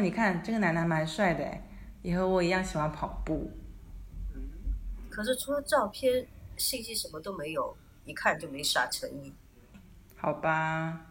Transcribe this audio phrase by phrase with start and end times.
[0.00, 1.62] 你看这个男的蛮帅的哎，
[2.02, 3.50] 也和我一样喜欢跑步。
[4.34, 4.40] 嗯，
[5.10, 6.26] 可是除了照片，
[6.56, 9.32] 信息什么都没有，一看就没啥诚意。
[10.16, 11.06] 好吧。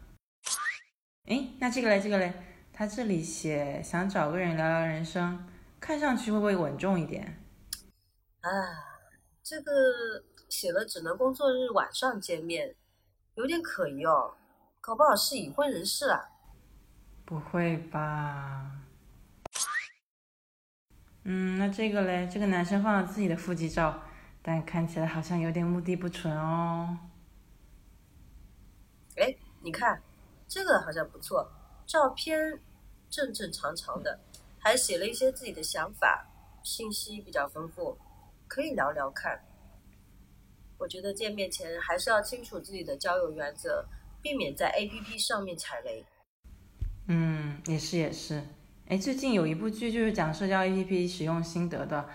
[1.26, 2.34] 哎，那这个嘞，这个嘞，
[2.74, 5.48] 他这里写想找个人聊聊人生，
[5.80, 7.40] 看上去会不会稳重一点？
[8.42, 8.50] 啊，
[9.44, 9.72] 这个
[10.50, 12.76] 写了只能工作日晚上见面，
[13.36, 14.34] 有点可疑哦，
[14.82, 16.30] 搞不好是已婚人士啊。
[17.26, 18.79] 不会吧？
[21.24, 24.02] 嗯，那这个嘞，这个男生放了自己的腹肌照，
[24.42, 26.98] 但看起来好像有点目的不纯哦。
[29.16, 30.02] 哎，你看。
[30.52, 31.48] 这个好像不错，
[31.86, 32.36] 照片
[33.08, 34.20] 正正常常的，
[34.58, 36.28] 还写了一些自己的想法，
[36.64, 37.96] 信息比较丰富，
[38.48, 39.40] 可以聊聊看。
[40.80, 43.86] 我觉得见面前还是要清楚自己的交友原则，
[44.24, 46.04] 避免在 A P P 上面踩雷。
[47.06, 48.44] 嗯，也是也是。
[48.90, 52.10] 哎，最近有一部剧就是讲社交 A P P 使用心得的，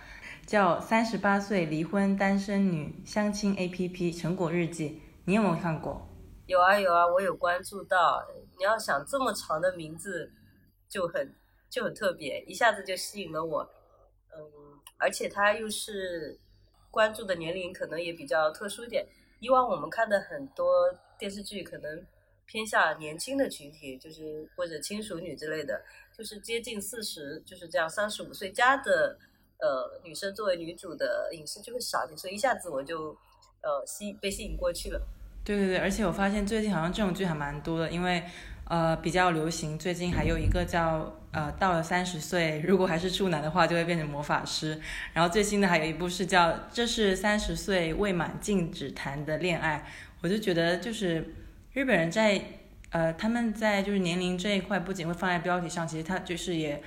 [0.45, 4.91] 叫《三十八岁离婚单身女相亲 A P P 成果日记》，
[5.25, 6.05] 你有没有看过？
[6.47, 8.27] 有啊有啊，我有关注到。
[8.59, 10.29] 你要想这么长的名字，
[10.89, 11.33] 就很
[11.71, 13.63] 就很特别，一下子就吸引了我。
[14.37, 14.43] 嗯，
[14.99, 16.37] 而且他又是
[16.91, 19.07] 关注的年龄可能也比较特殊点。
[19.39, 22.05] 以往我们看的很多电视剧，可能
[22.47, 25.81] 偏向年轻的群体，就是或者亲属女之类的，
[26.17, 29.19] 就是接近四十，就是这样三十五岁加的
[29.59, 33.11] 呃女生作为女主的影视就会少点，所以一下子我就
[33.63, 35.01] 呃吸被吸引过去了。
[35.45, 38.23] 对对对，而且我发现最近好像这种剧还蛮多的，因为
[38.69, 39.79] 呃比较流行。
[39.79, 44.81] 最近还有一个叫呃到了三十岁，如果还是处男的话，就会变成魔法师。
[45.13, 49.85] 然后最新的还有一部是叫这是三十岁未满禁止谈的恋爱。
[50.23, 51.35] 我就觉得就是
[51.75, 52.41] 日本人在
[52.95, 56.81] 呃他们在就是年龄这一块，不仅会放在标题上，其实他就是也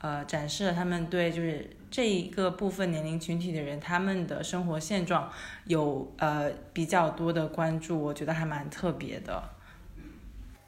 [0.00, 1.76] 呃展示了他们对就是。
[1.90, 5.28] 这一个部分年龄群体的人，他们的生活现状
[5.64, 9.42] 有呃比较多的关注，我觉得还蛮特别的。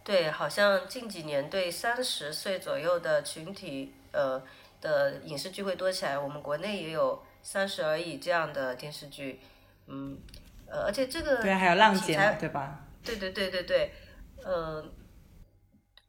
[0.02, 4.42] 对，好像近几年对三十岁左右的群体呃
[4.80, 9.38] 的影视剧会多起来，我们国内也有《三十而已》这样的电视剧，
[9.86, 10.18] 嗯，
[10.66, 12.80] 呃，而且这个对，还有浪姐，对吧？
[13.04, 13.92] 对对对对对，
[14.44, 14.92] 嗯，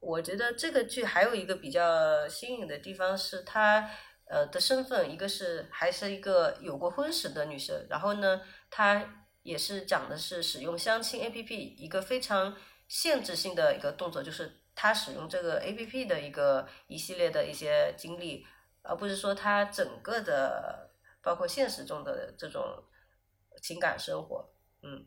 [0.00, 3.90] 我觉得这个剧还有一个比较新颖的地方是她。
[4.26, 8.40] 呃的身份，一个是还是一个有过婚史的女生，然后呢，
[8.70, 12.56] 她也是讲的是使用相亲 A P P 一个非常
[12.88, 18.46] 限制性的一个动作，就是她使用这个 A P P 的一个一系列的一些经历，
[18.80, 20.90] 而不是说她整个的
[21.22, 22.64] 包括现实中的这种
[23.60, 24.50] 情感生活，
[24.82, 25.06] 嗯，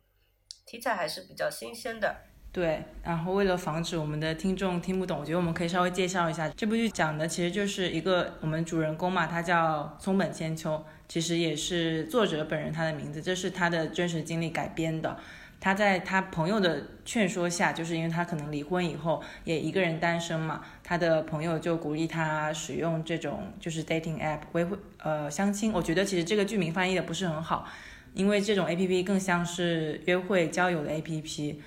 [0.68, 2.16] 题材还是比较新鲜的。
[2.58, 15.16] 对，然后为了防止我们的听众听不懂，我觉得我们可以稍微介绍一下这部剧讲的，其实就是一个我们主人公嘛，他叫松本千秋，其实也是作者本人他的名字，这是他的真实经历改编的。
[15.60, 24.66] 他在他朋友的劝说下，就是因为他可能离婚以后也一个人单身嘛，他的朋友就鼓励他使用这种就是 dating app 为
[25.04, 25.72] 呃相亲。
[25.72, 27.68] 我觉得其实这个剧名翻译的不是很好，
[28.16, 31.62] 因为这种 A P P 更像是约会交友的 A P P。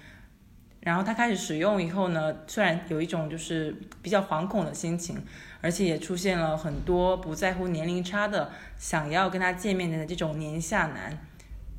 [0.80, 5.22] 然后他开始使用以后呢，虽然有一种就是比较惶恐的心情，
[5.60, 11.18] 而且也出现了很多不在乎年龄差的想要跟他见面的这种年下男，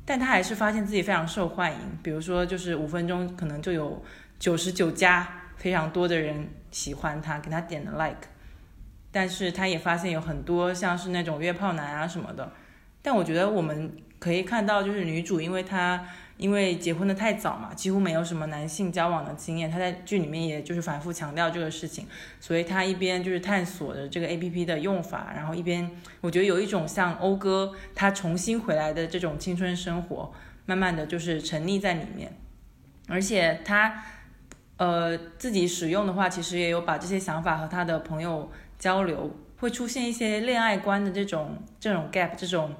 [0.04, 1.78] 但他还是发现自己非常受欢迎。
[2.00, 4.00] 比如说，就是五分钟可能就有
[4.38, 8.28] 九十九加非常多的人喜欢他，给他点了 like。
[9.10, 12.52] 但是他也发现有很多像是那种约炮男啊什么的。
[13.02, 16.06] 但我觉得我们可以看到，就是女主，因为她。
[16.38, 19.70] 因为结婚的太早嘛，几乎没有什么男性交往的经验。
[19.70, 22.06] 他在剧里面也就是反复强调这个事情，
[22.40, 25.88] 所以他一边就是探索着这个 A P P 的用法，然后一边
[26.20, 30.32] 我觉得有一种像讴歌他重新回来的这种青春生活，
[30.66, 32.32] 慢慢的就是沉溺在里面。
[33.08, 34.02] 而且他
[34.78, 42.74] 呃自己使用的话，其实也有把这些想法和他的朋友交流，会出现一些恋爱观的这种这种 gap，这种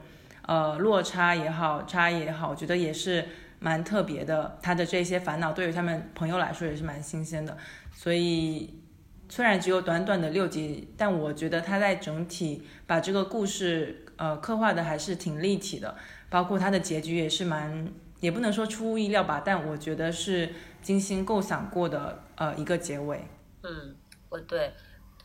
[0.46, 3.24] 呃落差也好，差也好，我觉得也是。
[3.62, 7.56] 蛮特别的，他的这些烦恼对于他们朋友来说也是蛮新鲜的，
[7.94, 8.82] 所以
[9.28, 15.96] 虽然只有短短的六集，但我觉得他在整体把这个故事呃刻画的还是挺立体的，
[16.28, 17.88] 包括他的结局也是蛮，
[18.18, 23.24] 也不能说出乎意料吧，但我觉得是精心构想过的呃一个结尾。
[23.62, 23.94] 嗯，
[24.28, 24.72] 我对，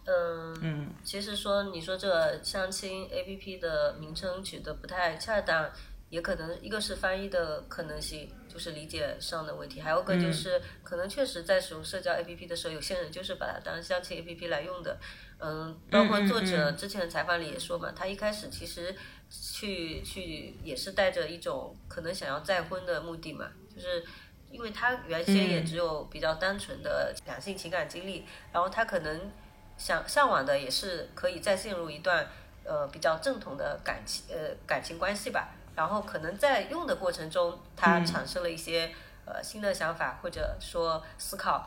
[0.05, 5.67] 嗯嗯，其实说你说这个相亲 A P P 的名称取得不太恰当。
[6.09, 14.97] 也可能一个是翻译的可能性，就是理解上的问题，还有个就是可能确实在使用社交 APP 的时候，有些人就是把它当相亲 APP 来用的。
[15.39, 18.95] 嗯，包括作者之前的采访里也说嘛，他一开始其实
[19.29, 24.03] 去去也是带着一种可能想要再婚的目的嘛，就是
[24.49, 29.31] 因为他原先也只有比较单纯的两性情感经历，然后他可能
[29.77, 32.27] 想向往的也是可以再陷入一段
[32.63, 38.91] 呃比较正统的感情呃感情关系吧，然后可能在用的过程中，他产生了一些
[39.23, 41.65] 呃新的想法或者说思考。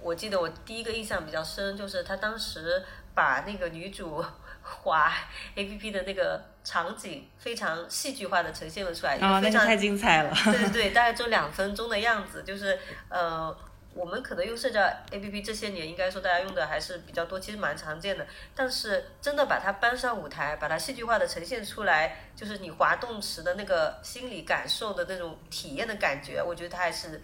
[0.00, 2.84] 我记得我第一个印象比较深，就是他当时。
[3.16, 4.22] 把那个女主
[4.60, 5.10] 滑
[5.54, 10.30] A P P 的那个场景非常戏剧化的呈现了出来，啊，那个太精彩了。
[10.44, 13.56] 对对对，大概就两分钟的样子，就是呃，
[13.96, 18.26] 我们可能用社交 A P P 这些年，应该说大家用的还是比较多，其实蛮常见的。
[18.54, 27.20] 但是真的把它搬上舞台，把它戏剧化的呈现出来，就是你滑动时的那个心理感受的那种体验的感觉，我觉得它还是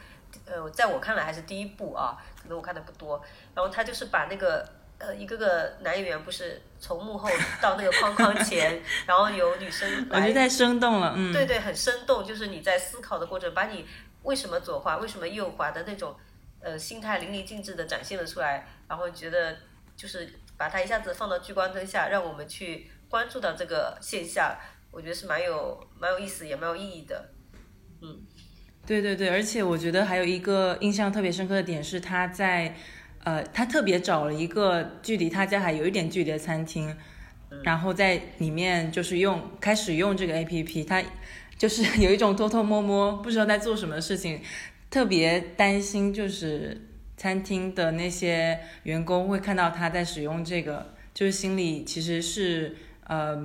[0.46, 3.22] 呃，在我看来还是第一步啊，可能我看的不多。
[3.54, 4.66] 然后他就是把那个。
[4.98, 7.28] 呃，一个个男演员不是从幕后
[7.60, 13.84] 到那个框框前， 然后有女生，我觉得太生动了，嗯，对对，很生动，就是你在思考的过程，把你
[14.22, 16.14] 为什么左滑，为什么右滑的那种，
[16.62, 19.56] 呃，心态淋漓尽致的展现了出来，然后觉得
[19.96, 24.56] 就是把它一下子放到聚光灯下，让我们去关注到这个现象，
[24.90, 27.30] 我觉得是蛮有蛮有意思，也蛮有意义的，
[28.00, 28.22] 嗯，
[28.86, 32.74] 对对对，而且我觉得还有一个印象特别深刻的点是他在。
[33.24, 36.92] 呃，他特别找了一个距离他家还有一点距离的餐厅，
[37.62, 41.00] 然后在里面就是用开始用这个 A P P，他
[41.56, 44.42] 就是有一种偷偷摸摸不知道在做什么事情，
[44.92, 46.80] 特别担心就是
[47.16, 53.36] 餐厅的那些员工会看到他在使用这个，就是心里其实是呃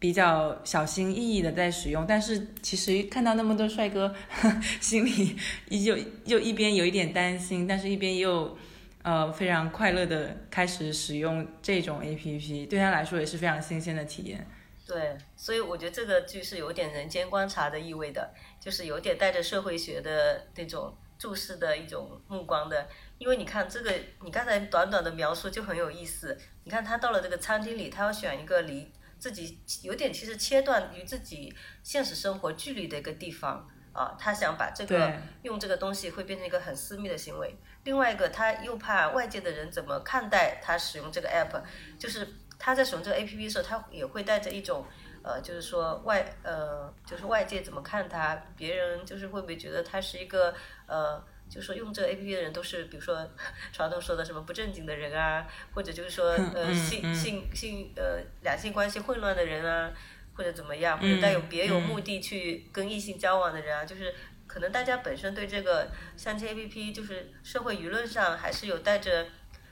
[0.00, 4.12] 比较小心翼翼的在使用，但是其实看到那么多帅哥，
[4.80, 5.36] 心里
[5.68, 8.58] 依旧又一边有一点担心，但是一边又。
[9.02, 14.44] 呃，非常快乐的开始使用这种 A P P，对他来说也是非常新鲜的体验。
[14.86, 22.86] 对，所以我觉得这个剧是有点人间观察的意味的，就是有点带着社会学的那种注视的一种目光的。
[23.18, 23.92] 因为你看这个，
[24.22, 26.38] 你刚才短短的描述就很有意思。
[26.62, 31.52] 你看他到了这个餐厅里，他要选一个离自己有点其实切断与自己
[31.82, 35.12] 现实生活距离的一个地方啊，他想把这个
[35.42, 37.56] 用这个东西会变成一个很私密的行为。
[37.82, 41.60] 另外一个，他又怕外界的人怎么看待他使用这个 app，
[41.98, 44.84] 就是他在使用这个 app 的时候，他也会带着一种，
[45.22, 50.54] 呃，就是说外，呃，就是外界怎么看他，别人就是会不会觉得他是一个，
[50.86, 53.28] 呃，就是说用这个 app 的人都是，比如说
[53.72, 59.92] 传统说的什么不正经的人啊，或者就是说，呃，性性性，呃，两性关系混乱的人啊，
[60.34, 64.14] 或者怎么样，或者带有别有目的去跟异性交往的人啊，就是。
[64.48, 69.26] 可能大家本身对这个相亲 APP，就是社会舆论上还是有带着，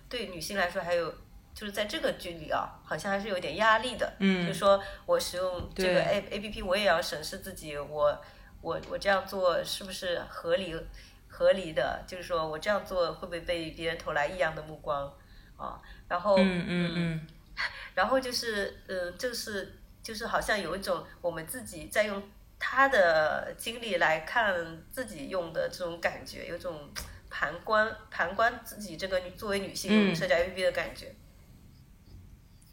[0.09, 1.15] 对女性来说还有
[1.55, 4.13] 就是在这个剧里啊，好像还是有点压力的。
[4.19, 4.47] 嗯。
[4.47, 8.21] 就说我使用这个 A APP，我也要审视自己，我
[8.61, 10.75] 我我这样做是不是合理
[11.29, 12.03] 合理的？
[12.07, 15.13] 就是说我这样做会不会被别人投来异样的目光
[15.57, 15.81] 啊？
[16.09, 17.27] 然后嗯嗯嗯，
[17.95, 22.23] 然后就是嗯，就是就是好像有一种我们自己在用。
[22.67, 24.55] 他的经历来看
[24.91, 26.89] 自己用的这种感觉，有种
[27.29, 31.15] 旁观旁观自己这个作为女性用社交 APP 的感觉。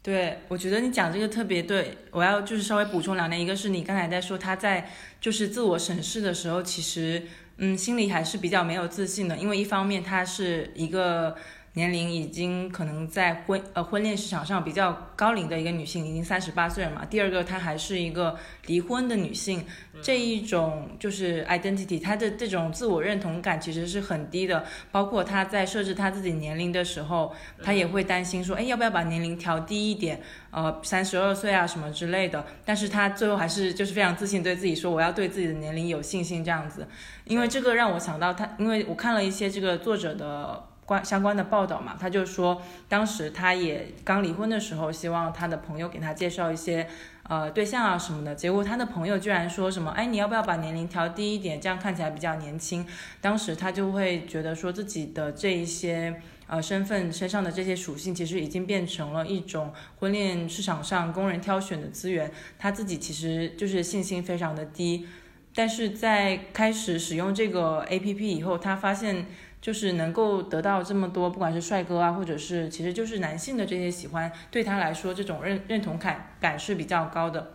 [0.02, 4.90] 对，我觉得你讲这个特别对，我要就是稍微补充两点，一个是你刚才在说他在
[5.20, 7.22] 就是自我审视的时候，其实
[7.58, 11.36] 嗯心里还是比较没有自信的，因为一方面他是一个。
[11.74, 17.02] 年龄已经可能在婚呃婚恋市场上比较高龄的一个女性，已经三十八岁了嘛。
[17.06, 18.36] 第二个，她还是一个
[18.66, 19.64] 离婚的女性，
[20.02, 24.66] 这一种就是 identity，她的这种自我认同感其实是很低的。
[24.90, 32.44] 包括她在设置她自己年龄的时候，她也会担心说，哎，要不要把年龄调低一点，呃，三十二岁啊什么之类的。
[32.66, 36.86] 但是她最后还是就是非常自信，对自己说，我要对自己的年龄有信心这样子。
[37.24, 40.68] 因为这个让我想到她，因为我看了一些这个作者的。
[40.84, 46.88] 关相关的报道嘛，他就说，当时他也刚离婚的时候，希望他的朋友给他介绍一些
[47.22, 52.84] 呃对象啊什么的，结果他的朋友居然说什么，哎，你要不要把年龄调低一点，这样看起来比较年轻。
[53.20, 65.06] 当时他就会觉得说自己的这一些呃身份身上的这些属性，其实已经变成了一种婚恋市场上工人挑选的资源，他自己其实就是信心非常的低。
[65.54, 69.26] 但是在开始使用这个 A P P 以后，他发现。
[69.62, 77.54] 就是能够得到这么多，不管是帅哥啊，或者是其实就是男性的这些喜欢，对他来说这种认认同感感是比较高的。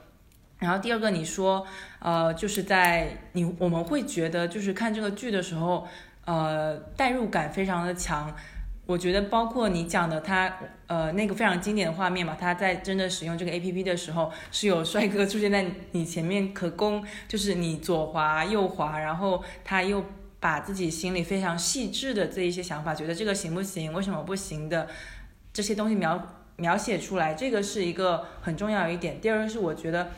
[0.57, 1.67] 然后第二个你说，
[1.99, 5.85] 呃，就是在你我们会觉得就是看这个剧的时候，
[6.25, 8.33] 呃，代入感非常的强。
[8.87, 10.49] 我觉得包括你讲的他，
[10.87, 20.01] 呃，那个非常经典的画面嘛，他在真的使用这个 A P P 的时候，是有帅哥出现在你前面可攻，就是你左滑右滑，然后他又
[20.39, 24.87] 把自己心里非常细致的这一些想法，觉得这个行不行，为什么不行的
[25.51, 29.19] 这些东西描描写出来，这个是一个很重要一点。
[29.19, 30.11] 第二个是我觉得，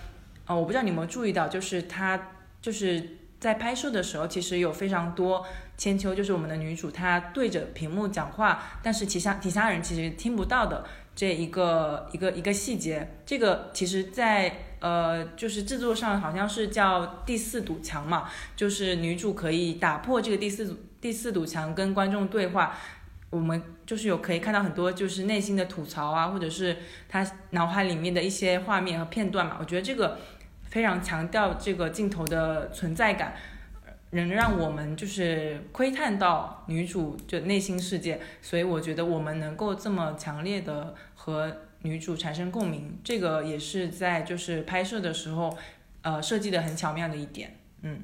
[0.45, 5.45] 呃，我不知道你有没有注意到，就是他就是在拍摄的时候，其实有非常多。
[5.77, 10.85] 千秋就是我们的女主，她对着屏幕讲话，但是其他其他人其实听不到的
[11.15, 22.75] 这一个一个一个细节，这个其实，在呃就是制作上好像是叫第四堵墙嘛，就是女主可以打破这个第四堵第四堵墙跟观众对话，
[23.29, 30.17] 我们就是有可以看到很多就是内心的吐槽啊，或者是她脑海里面的一些画面和片段嘛，我觉得这个
[30.63, 33.33] 非常强调这个镜头的存在感。
[34.11, 45.57] 能让我们就是窥探到女主就内心世界，所以我觉得我们能够这么强烈的和女主产生共鸣，这个也是在就是拍摄的时候，
[46.01, 48.03] 呃设计的很巧妙的一点，嗯。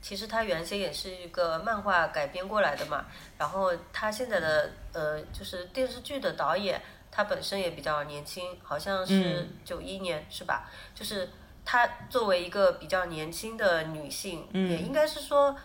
[0.00, 3.06] 其实它原先也是一个漫画改编过来的嘛，
[3.38, 6.80] 然后他现在的呃就是电视剧的导演，
[7.10, 10.70] 他本身也比较年轻，好像是九一年是吧？
[10.94, 11.28] 就是。
[11.66, 15.56] 她作为一个比较年轻的女性，也应该是说，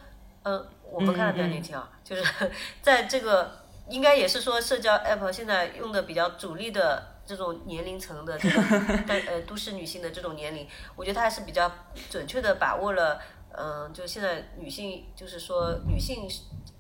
[0.44, 2.24] 嗯，我们看的比较年轻啊，就是
[2.82, 8.64] 在这个应该也是说社交 app 现在用的比较主力的这种年龄层的这种
[9.28, 11.72] 呃都市女性的这种年龄，我觉得她还是比较
[12.10, 13.22] 准确的把握了，
[13.52, 16.28] 嗯，就现在女性就是说女性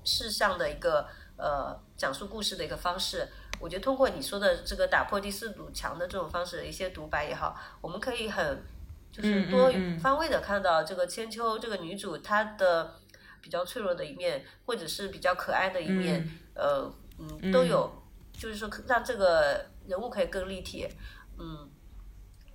[0.03, 3.27] 事项的一个呃讲述故事的一个方式。
[3.59, 8.63] 我觉得通过你说的这个打破第四堵墙的这种方式，一些独白也好，我们可以很。
[9.11, 12.93] 就是多方位的看到这个千秋这个女主她的
[13.41, 16.87] 比较脆弱的一面，或者是比较可爱的一面，呃，
[17.17, 17.91] 嗯，都有，
[18.31, 20.87] 就是说让这个人物可以更立体，
[21.37, 21.69] 嗯。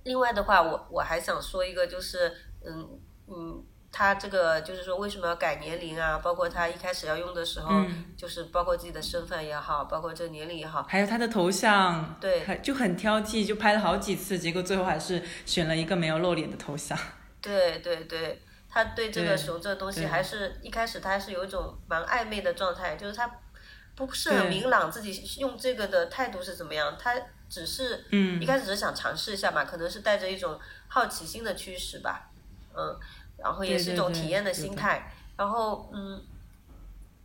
[0.05, 2.33] 另外的话，我我还想说一个，就是
[2.65, 3.63] 嗯嗯。
[3.97, 6.19] 他这个就是说，为什么要改年龄啊？
[6.21, 7.81] 包括他一开始要用的时候，
[8.17, 16.99] 就是包括自己的身份也好，包括这个年龄也好，还有他的头像，对，就很挑剔，就拍了好几次，结果最后还是选了一个没有露脸的头像。
[17.41, 23.31] 对对对，他对这个熊这个东西，还是一开始他还是有一种蛮暧昧的状态，就是他
[23.95, 27.15] 不是很明朗自己用这个的态度是怎么样，他
[27.49, 28.05] 只是
[28.41, 32.29] 一开始只是想尝试一下嘛，可能是带着一种好奇心的驱使吧，
[32.75, 32.99] 嗯。
[33.37, 36.23] 然后也是一种体验的心态，然后嗯，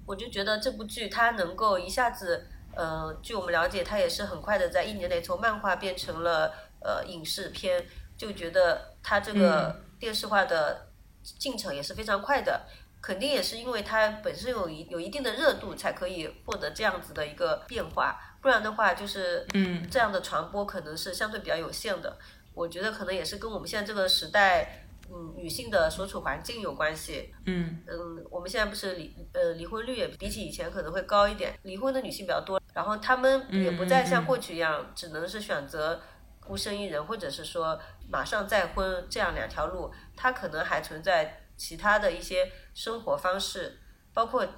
[0.04, 7.86] 我就觉得这部剧它能够一下子，呃，据我们了解，它也是很快的在一年内从漫画变成了呃影视片，
[8.18, 10.88] 就觉得它这个电视化的
[11.22, 12.66] 进程也是非常快的，
[13.02, 22.18] 肯定也是因为它本身有一有一定的热度，才可以获得这样子的一个变化，不然的话就是嗯这样的传播可能是相对比较有限的，
[22.54, 24.86] 我觉得可能也是跟我们现在这个时代。
[25.12, 27.34] 嗯，女性的所处环境有关系。
[27.44, 36.00] 嗯嗯，我们现在不是离呃离婚率也比起以前可能会高一点，离婚的女性比较多，然后她们也不再像过去一样，只能是选择
[36.38, 37.76] 孤身一人，或者是说
[38.08, 43.78] 马上再婚这样两条路，她可能还存在其他的一些生活方式，
[44.14, 44.48] 包括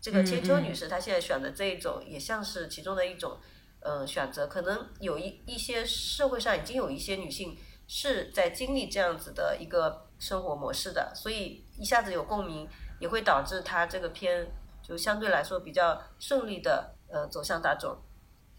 [0.00, 3.36] 这个千秋女士她现在选的这一种，也像是其中的一种
[3.80, 7.58] 呃选择，可能有一一些社会上已经有一些女性。
[7.94, 12.66] 是在经历这样子的一个生活模式的，所以一下子有共鸣，
[12.98, 14.50] 也会导致她这个片
[14.82, 17.94] 就相对来说比较顺利的呃走向大众。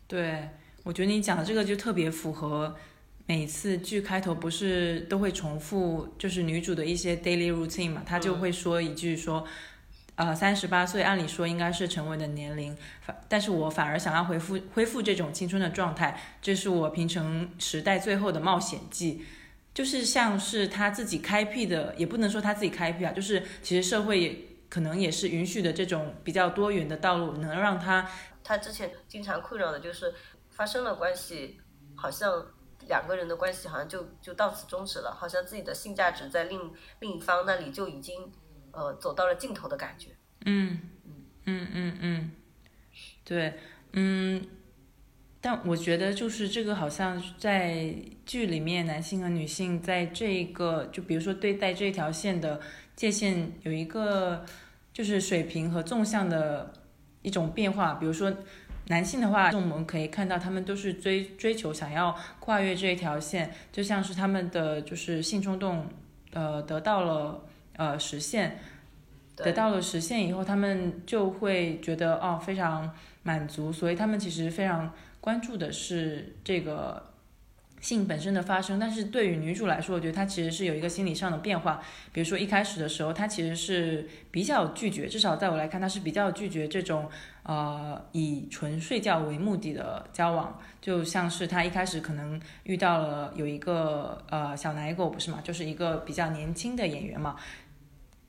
[0.08, 0.48] 对，
[0.84, 2.76] 我觉得你讲的这个就特别符合
[3.26, 9.46] 每次剧开头不是都会重复，就是女主的一些 daily routine 嘛，她就会说一句说。
[10.16, 19.26] 呃，三十八岁，按理说应该是成为的年龄，反，但是我反而想要恢复恢复这种青春的状态，这是我平成时代最后的冒险记，
[19.74, 24.38] 就是像是她自己开辟的，也不能说她自己开辟啊，就是其实社会也
[24.70, 28.08] 可能也是允许的这种比较多元的道路，能让她
[28.44, 30.14] 她之前经常困扰的就是
[30.52, 31.60] 发生了关系，
[31.96, 32.32] 好像
[32.88, 38.32] 两个人的关系好像就就到此终止了，好像自己的性价值在另另一方那里就已经。
[38.76, 40.10] 呃，走到了尽头的感觉。
[40.48, 40.80] 嗯
[41.46, 42.32] 嗯嗯嗯
[43.24, 43.54] 对，
[43.92, 44.44] 嗯，
[45.40, 52.60] 但我觉得就是这个好像在剧里面，男性和女性在这个就比如说对待这条线的
[52.96, 54.44] 界限有一个
[54.92, 56.74] 就是水平和纵向的
[57.22, 57.94] 一种变化。
[57.94, 58.36] 比如说，
[58.88, 65.88] 男性的话，我们可以看到他们都是追追求想要跨越这一条线，就像是他们的就是性冲动，
[66.34, 67.44] 呃，得到了
[67.78, 68.60] 呃实现，
[69.36, 72.92] 得到了实现以后，他们就会觉得哦非常
[73.24, 77.13] 满足，所以他们其实非常关注的是这个。
[77.84, 81.82] 性本身的发生，但是对于女主来说，我觉得她其实是有一个心理上的变化。
[82.14, 87.10] 比如说一开始的时候，她其实是比较拒绝，至少在我来看，她是比较拒绝这种
[87.44, 90.58] 呃以纯睡觉为目的的交往。
[90.80, 97.36] 就像是她一开始可能遇到了有一个呃小奶狗，不是嘛，就是一个比较年轻的演员嘛。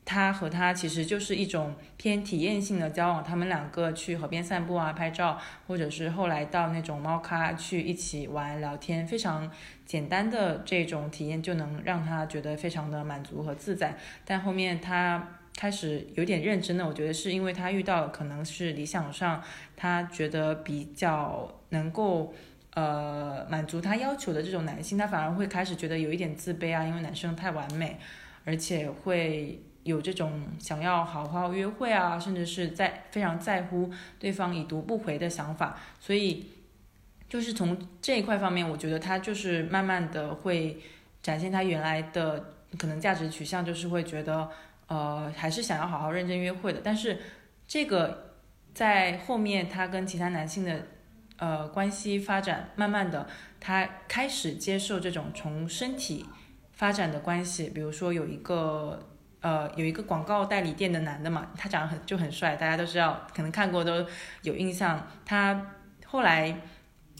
[0.07, 9.51] 他和他其实就是一种偏体验性的交往，他们两个去河边散步啊、拍照，或者是后来到那种猫咖去一起玩聊天，非常
[9.87, 13.97] 简单的这种体验就能让他觉得非常的满足和自在。
[14.27, 19.43] 但后面他开始有点认真的，我觉得是因为他遇到可能是理想上
[19.75, 22.35] 他觉得比较能够
[22.75, 27.99] 呃满足他要求的这种男性，他反而会开始觉得有一点自卑啊，因为男生太完美，
[28.45, 29.59] 而且会。
[29.85, 36.49] 有这种想要好好约会啊，甚至是在非常在乎对方已读不回的想法，所以
[37.29, 40.81] 就是从这一块方面，我觉得他就是慢慢的会
[41.23, 44.49] 展现他原来的可能价值取向，就是会觉得
[44.87, 46.81] 呃还是想要好好认真约会的。
[46.83, 47.19] 但是
[47.69, 48.33] 这个
[48.73, 50.87] 在后面他跟其他男性的
[51.37, 53.29] 呃关系发展，慢慢的
[53.61, 56.25] 他开始接受这种从身体
[56.73, 59.11] 发展的关系，比如说有一个。
[59.45, 64.07] 呃，有一个广告代理店的男的嘛，他长得很就很帅，大家都知道，可能看过都
[64.41, 65.07] 有印象。
[65.27, 65.75] 他
[66.07, 66.57] 后来，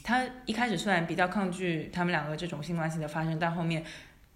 [0.03, 3.83] 他一开始虽然比较抗拒他们两个这种性关系的发生，但后面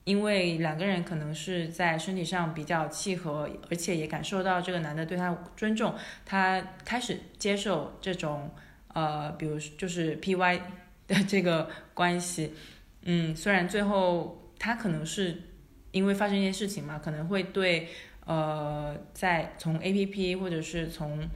[0.03, 8.51] 因为两个人可能是在身体上比较契合，而且也感受到这个男的对他尊重，他开始接受这种
[8.93, 10.61] 呃，比如就是 P Y
[11.07, 12.53] 的这个关系。
[13.01, 15.41] 嗯，虽然最后他可能是。
[15.91, 17.89] 因为发生一些事情嘛，可能会对，
[18.25, 21.27] 呃，在从 A P P 或者是从，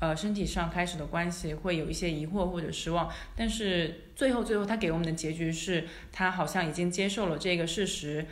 [0.00, 8.26] 呃，身体上开始的关系会有一些疑惑或者失望，但是最后最后他给我们的结局是，他好像已经接受了这个事实，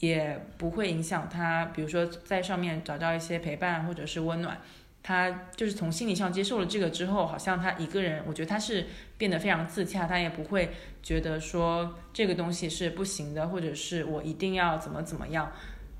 [0.00, 4.60] 也不会影响他，比如说在上面找到一些陪伴或者是温暖。
[5.04, 8.86] 他就是从心理上接受了这个之后，好像他一个人，我觉得他是
[9.22, 10.68] 变得非常自洽，他也不会
[11.00, 15.52] 觉得说这个东西是不行的，或者是我一定要怎么怎么样。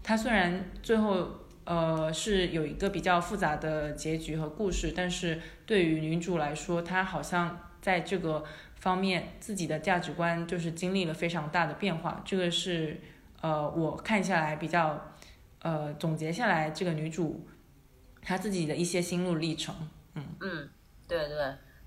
[0.03, 1.29] 他虽然最后
[1.63, 8.43] 呃是有一个比较复杂的结局和故事，但是对于女主来说，她好像在这个
[8.75, 12.21] 方面自己的价值观就是经历了非常大的变化。
[12.25, 13.01] 这个是
[13.41, 15.15] 呃我看下来比较
[15.61, 17.47] 呃总结下来这个女主。
[18.21, 19.73] 她自己的一些心路历程，
[20.15, 20.69] 嗯嗯，
[21.07, 21.37] 对对，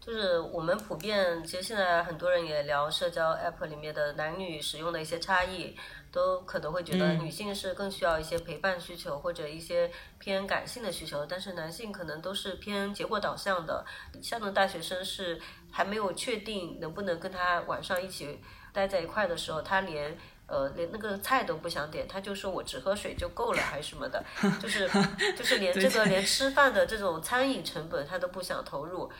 [0.05, 5.75] 就是我们普遍，其实现在很多人也聊社交 app 里面的男女使用的一些差异，
[6.11, 9.89] 都可能会觉得女性是更需要一些陪伴需求或者一些
[10.19, 13.83] 偏感性的需求，但是男性可能都是偏结果导向的。
[14.21, 15.41] 像那大学生是
[15.71, 18.39] 还没有确定能不能跟他晚上一起
[18.71, 20.15] 待在一块的时候，他连。
[20.47, 24.23] 呃，连那个菜都不想点，他就说我只喝水就够了，还是什么的，
[24.61, 24.87] 就是
[25.35, 29.11] 就是连这个连吃饭的这种餐饮成本他都不想投入。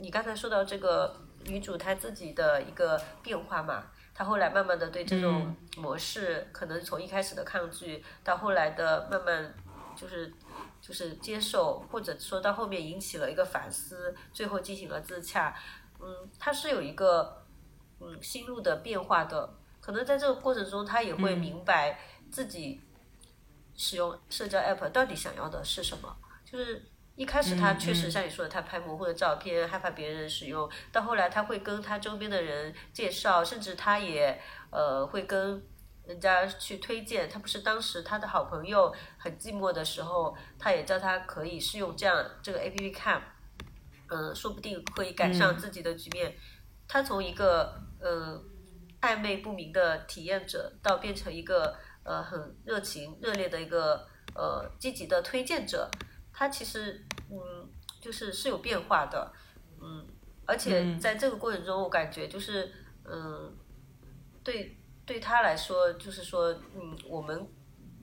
[0.00, 3.84] 你刚才说到这个女主她自己的一个变化嘛，
[4.14, 9.54] 她后来慢慢的对这种模式，可能从一开始的抗拒，到后来的慢慢
[9.94, 10.32] 就是
[10.80, 15.54] 就是接受，或者说到后面引起了一个反思，最后进行了自洽。
[16.00, 17.44] 嗯，她是有一个
[18.00, 19.54] 嗯心路的变化的。
[19.80, 21.98] 可能在这个过程中，她也会明白
[22.30, 22.80] 自己
[23.74, 26.16] 使用社交 app 到底想要的是什么。
[26.44, 26.82] 就是
[27.20, 30.66] 一开始他确实像你说的，他拍模糊的照片，害怕别人使用。
[30.90, 35.62] 到后来，他会跟他周边的人介绍，甚至他也呃会跟
[36.06, 37.28] 人家去推荐。
[37.28, 43.20] 他不是当时他的好朋友很寂寞的时候，他也叫他可以试用这样这个 app 看，
[44.08, 46.34] 嗯，说不定会改善自己的局面。
[46.88, 48.42] 他从一个嗯。
[49.02, 55.90] 暧昧不明的体验者，到变成一个呃很热情热烈的一个呃积极的推荐者，
[56.30, 57.09] 他其实嗯
[58.00, 59.32] 就是是有变化的，
[59.80, 60.06] 嗯，
[60.46, 62.72] 而且在这个过程中，我感觉就是
[63.04, 63.54] 嗯
[64.42, 67.46] 对对他来说，就是说嗯我们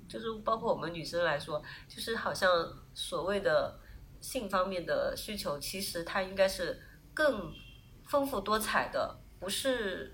[0.08, 2.50] 就是包括我们女生来说，就是好像
[2.94, 3.80] 所谓的
[4.22, 6.82] 性方面的需求，其实它应该是
[7.14, 7.54] 更
[8.06, 10.14] 丰富多彩的，不是。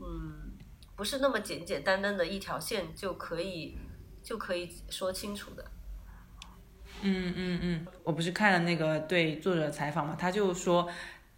[0.00, 0.56] 嗯，
[0.94, 3.76] 不是那么简简单单的一条线就可以
[4.22, 5.70] 就可以说清楚的。
[7.02, 10.88] 嗯嗯嗯，我不是看了那个对作者采访嘛，他就说，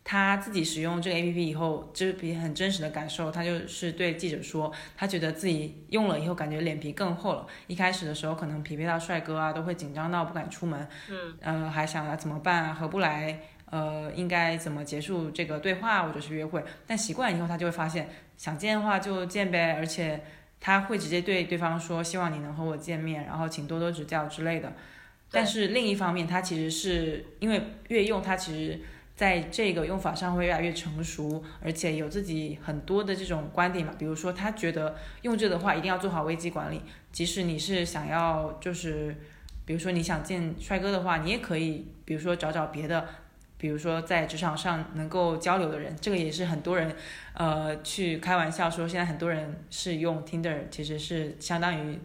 [0.02, 3.30] 他自己使用这个 A P P 以后，就是比很真实的感受。
[3.30, 7.46] 他就是对记者说，他觉得自己用了以后，感觉脸皮更厚了。
[7.66, 10.88] 一开始的时候，可能匹配到帅哥啊，都会紧张到不敢出门。
[11.10, 16.64] 嗯，呃，还想着怎么办啊，合不来，呃，应该怎么结束这个对话或者是约会。
[16.86, 20.22] 但习惯以后，他就会发现，想见的话就见呗，而且
[20.58, 24.72] 他会直接对对方说，希望你能和我见面，然后请多多指教之类的。
[25.30, 28.80] 但是另一方面，他其实是因为越用，他其实。
[29.16, 33.92] 在这个用法上会越来越成熟，而且有自己很多的这种观点嘛。
[33.98, 36.80] 比如说，他觉得用这的话一定要做好危机管理，
[37.12, 39.14] 即使你是想要就是，
[39.66, 43.06] 比如说你想见帅哥的话，你也可以，比如说找找别的，
[43.58, 45.94] 比如说在职场上能够交流的人。
[46.00, 46.96] 这个也是很多人，
[47.34, 51.98] 呃，去开玩笑说，现在很多人是用 Tinder，其实是相当于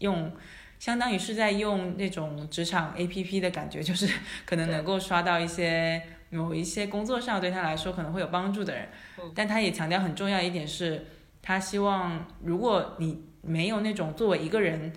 [0.00, 0.30] 用，
[0.78, 4.08] 相当于是在用那种职场 APP 的感觉，就是
[4.44, 6.02] 可能能够刷到一些。
[6.28, 8.88] 某一些工作上对他来说可能会有帮助的人，
[9.32, 11.06] 但他也强调很重要一点是，
[11.40, 14.92] 他希望如果你没有那种作为一个人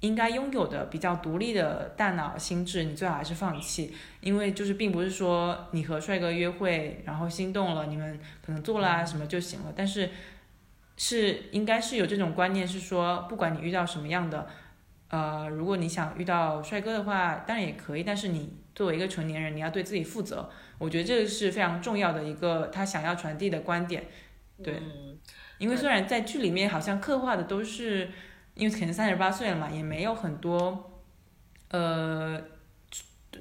[0.00, 10.10] 应该拥有的比较独立的大脑心智，你最好还是放弃，因为就是并不是说你和帅哥约会然后心动了，你们可能做了啊什么就行了，但是
[10.98, 14.46] 是应该是有这种观念，是说不管你遇到什么样的，
[15.10, 18.58] 呃，如果你想遇到帅哥的话，当然也可以，但是你。
[18.72, 24.04] 作为一个成年人，你要对自己负责，我觉得这个是非常重要的一个他想要传递的观点。
[24.62, 24.80] 对，
[25.58, 28.08] 因为虽然在剧里面好像刻画的都是，
[28.54, 31.02] 因为可能三十八岁了嘛，也没有很多，
[31.68, 32.40] 呃，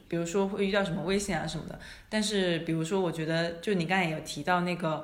[0.10, 1.79] 比如说会遇到什么危险啊什么的。
[2.10, 5.01] 但是，比如说，我觉得就你刚才有提到那个，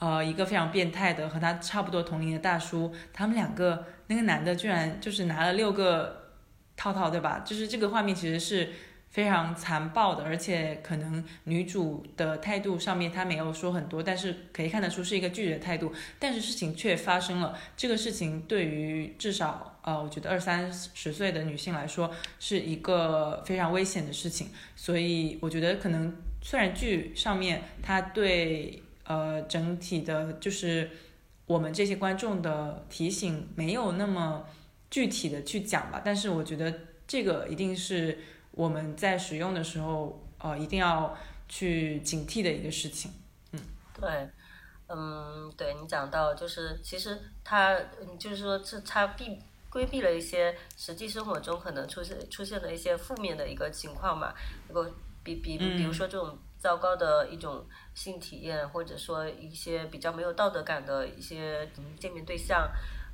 [0.00, 6.30] 呃，一个非常变态的和他差不多同龄的大叔，他们两个那个男的居然就是拿了六个
[6.76, 7.40] 套套，对吧？
[7.44, 8.70] 就是这个画面其实是。
[9.08, 15.90] 非常残暴的，而且可能女主的态度上面她没有说很多，但是可以看得出是一个拒绝态度。
[16.18, 24.48] 但是事情却发生了，这个事情对于至少呃，我觉得二三十岁的女性来说是一个非常危险的事情。
[24.74, 30.90] 所以我觉得可能虽然剧上面它对呃整体的，就是
[31.46, 34.44] 我们这些观众的提醒没有那么
[34.90, 36.72] 具体的去讲吧，但是我觉得
[37.06, 38.18] 这个一定是。
[38.52, 41.14] 我们在使用的时候，呃，一定要
[41.46, 43.12] 去警惕的一个事情。
[43.52, 43.60] 嗯，
[44.00, 44.30] 对，
[44.86, 47.78] 嗯，对你讲到，就是其实它，
[48.18, 54.32] 就是说，是它避规避了一些实际生活中可能出现出现的一些负面的一个情况嘛。
[54.68, 54.90] 如果
[55.22, 62.70] 比比比如说这种糟糕的一种性体验，或者说一些比较没有道德感的一些见面对象，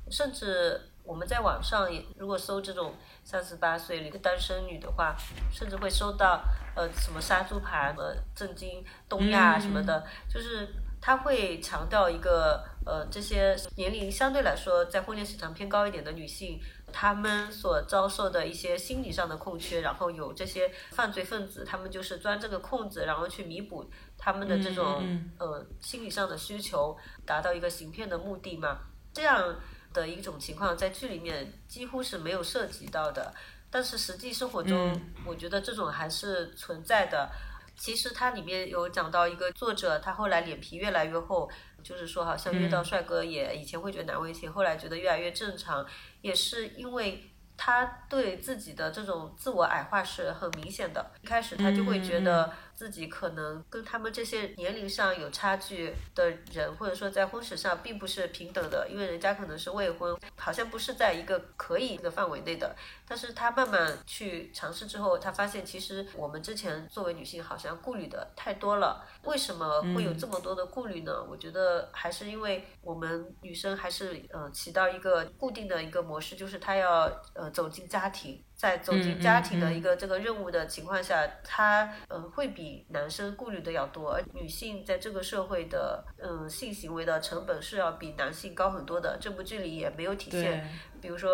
[0.09, 2.93] 甚至我们在网上也如果搜这种。
[3.25, 5.15] 三十八岁一个单身女的话，
[5.49, 6.43] 甚至会搜到
[6.75, 10.67] 呃什么杀猪盘、什么震惊东亚什么的，就是
[10.99, 16.59] 他会强调一个呃这些年龄相对来说在婚恋市场偏高一点的女性，
[16.93, 25.03] 她们所遭受的一些心理上的空缺，然后有这些犯罪分子，他们就是钻这个空子，然后去弥补他们的这种
[25.39, 28.79] 呃心理上的需求，达到一个行骗的目的嘛，
[29.11, 29.55] 这样。
[29.93, 33.31] 的一种情况，在剧里面几乎是没有涉及到的，
[33.69, 37.29] 但是实际生活中，我觉得这种还是存在的。
[37.77, 41.47] 其实它里面有讲到一个作者，他后来脸皮越来越厚，
[41.83, 45.85] 就是说好像遇到帅哥也以前会觉得难为情，后来觉得越来越正常，
[46.21, 51.11] 也是因为他对自己的这种自我矮化是很明显的。
[51.21, 52.51] 一开始他就会觉得。
[52.75, 62.75] 自己可能跟他们这些年龄上有差距的人，或者说在婚史上并不是平等的，因为人家可能是未婚，好像不是在一个可以的范围内的。
[63.07, 69.05] 但是他慢慢去尝试之后，他发现其实我们之前作为女性好像顾虑的太多了。
[69.23, 71.23] 为什么会有这么多的顾虑呢？
[71.29, 78.43] 我觉得还是因为我们女生还是呃起到一个固定的一个模式，就是她要呃走进家庭。
[78.63, 89.17] 在走进家庭的一个这个任务的情况下，她呃会比男生顾虑的要多，而女性在这个社会的嗯性行为的成本是要比男性高很多的。
[89.19, 90.65] 这部剧里也没有体现，
[91.01, 91.29] 比如说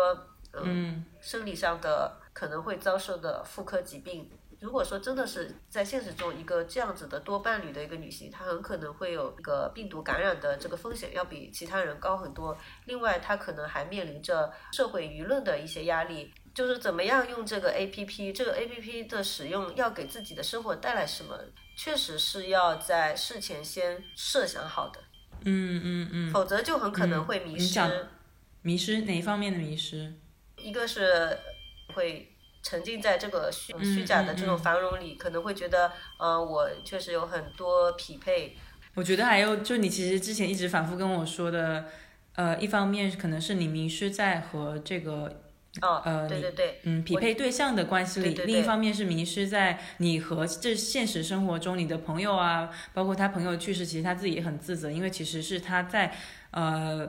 [0.54, 4.28] 嗯生理上的可能会遭受的妇科疾病。
[4.58, 12.54] 如果说真的是在现实中一个这样子的多伴侣的一个女性，她很可能会有一个病毒感染的这个风险要比其他人高很多。
[12.84, 16.30] 另外，她可能还面临着社会舆论的一些压力。
[16.52, 21.38] 就是怎么样用这个 A P P，这个 A P P 的使用要给自己的生活带来什么，
[21.76, 25.00] 确实是要在事前先设想好的。
[25.44, 26.32] 嗯嗯嗯。
[26.32, 27.80] 否则就很可能会迷失。
[28.62, 30.12] 迷失哪一方面的迷失？
[30.56, 31.38] 一个是
[31.94, 38.56] 会沉浸在这个虚虚假的这种繁荣里，可能会觉得，呃，我确实有很多匹配。
[38.94, 41.86] 我觉得还有，就你其实之前一直反复跟我说的，
[42.34, 45.44] 呃，一方面可能是你迷失在和这个。
[45.82, 56.12] 哦，呃，对对对，嗯，匹配对象的关系里，另一方面是迷失在你和这现实生活中你的朋友啊，包括他朋友去世，其实他自己也很自责，因为其实是他在，
[56.50, 57.08] 呃，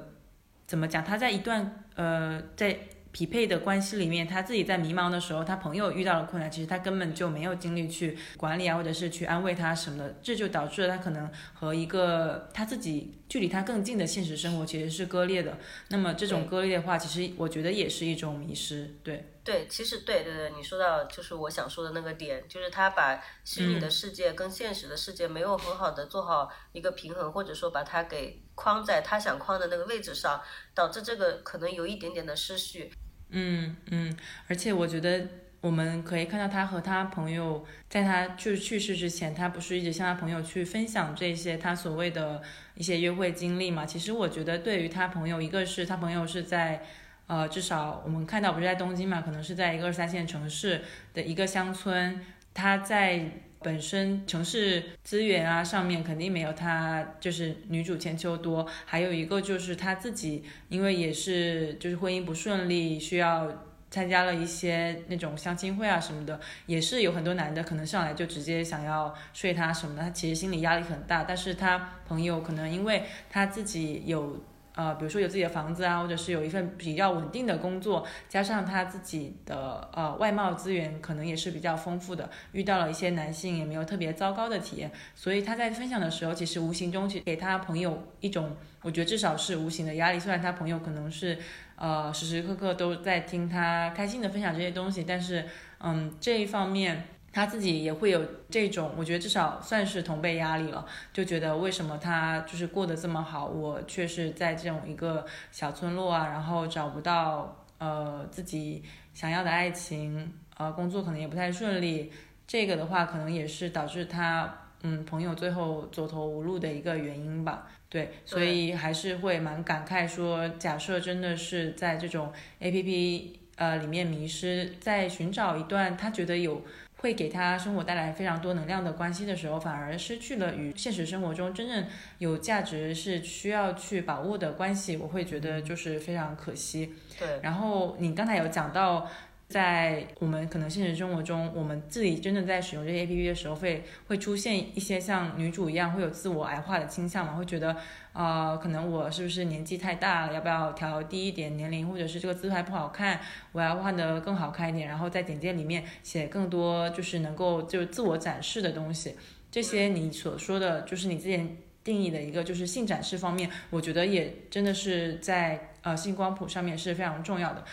[0.68, 2.80] 怎么讲，他在一段呃在。
[3.12, 15.58] 匹配的关系里面，他自己在迷茫的时候，他朋友遇到了困难，其实他根本就没有精力去管理啊，或者是去安慰他什么的，这就导致了他可能和一个他自己距离他更近的现实生活其实是割裂的。
[15.90, 19.28] 那么这种割裂的话，其实我觉得也是一种迷失，对。
[19.44, 30.40] 对，其实对对对，你说到就是我想说的那个点，就是他把虚拟的世界跟现实的世界没有很好的做好一个平衡，或者说把它给框在他想框的那个位置上，
[30.76, 32.92] 导致这个可能有一点点的失序。
[33.32, 34.16] 嗯嗯，
[34.48, 35.28] 而且我觉得
[35.62, 42.42] 我们可以看到他和他朋友在他就是去世之前，他不是一直向他朋友去分享这些他所谓的
[42.76, 43.86] 一些约会经历嘛？
[43.86, 46.84] 其实我觉得对于他朋友，一个是他朋友是在。
[47.28, 50.82] 呃，至少我们看到不是在东京嘛，可能是在一个二三线城市
[51.14, 52.20] 的一个乡村，
[52.54, 53.26] 他在
[53.64, 58.68] 本身城市资源啊上面肯定没有它就是女主千秋多。
[58.86, 71.24] 还有一个就是他自己，因为也是就是婚姻不顺利，需要参加了一些那种相亲会啊什么的，也是有很多男的可能上来就直接想要睡她什么的，他其实心理压力很大。
[71.24, 74.44] 但是他朋友可能因为他自己有。
[74.74, 90.20] 呃，比如说有自己的房子啊，或者是有一份比较稳定的工作，加上他自己的呃外貌资源可能也是比较丰富的，遇到了一些男性也没有特别糟糕的体验，所以他在分享的时候，其实无形中去给他朋友一种，我觉得至少是无形的压力。
[90.20, 91.38] 虽然他朋友可能是
[91.76, 95.46] 呃时时刻刻都在听他开心的分享这些东西，但是
[95.80, 97.06] 嗯这一方面。
[97.34, 112.12] 他自己也会有这种，我觉得至少算是同辈压力了，就觉得为什么他就是过得这么好，我却是在这种一个小村落啊，然后找不到呃自己想要的爱情，呃工作可能也不太顺利，
[112.46, 117.70] 这个的话可能也是导致他嗯朋友最后走投无路的一个原因吧。
[117.88, 126.62] 对，所以还是会蛮感慨说，假设真的是在这种 A P P 呃里面迷失，在寻找一段他觉得有。
[127.02, 131.86] 会给他生活带来非常多能量的关系的时候，反而失去了与现实生活中真正
[132.18, 136.94] 有价值是需要去把握的关系，我会觉得就是非常可惜。
[137.20, 139.08] 对，然后你刚才有讲到。
[139.52, 147.34] 在我们可能现实生活中，我们自己真的在使用这些 APP 的时候，会会出现一些像女主一样会有自我矮化的倾向嘛？
[147.34, 147.76] 会觉得，
[148.14, 150.34] 呃，可能我是不是年纪太大了？
[150.34, 151.88] 要不要调低一点年龄？
[151.88, 153.20] 或者是这个姿态不好看，
[153.52, 154.88] 我要换得更好看一点？
[154.88, 159.16] 然后在简介里面写更多就是能够就自我展示的东西。
[159.52, 167.66] 这些你所说的就是你之前定义的一个就是性展示方面，我觉得也真的是在呃性光谱上面是非常重要的。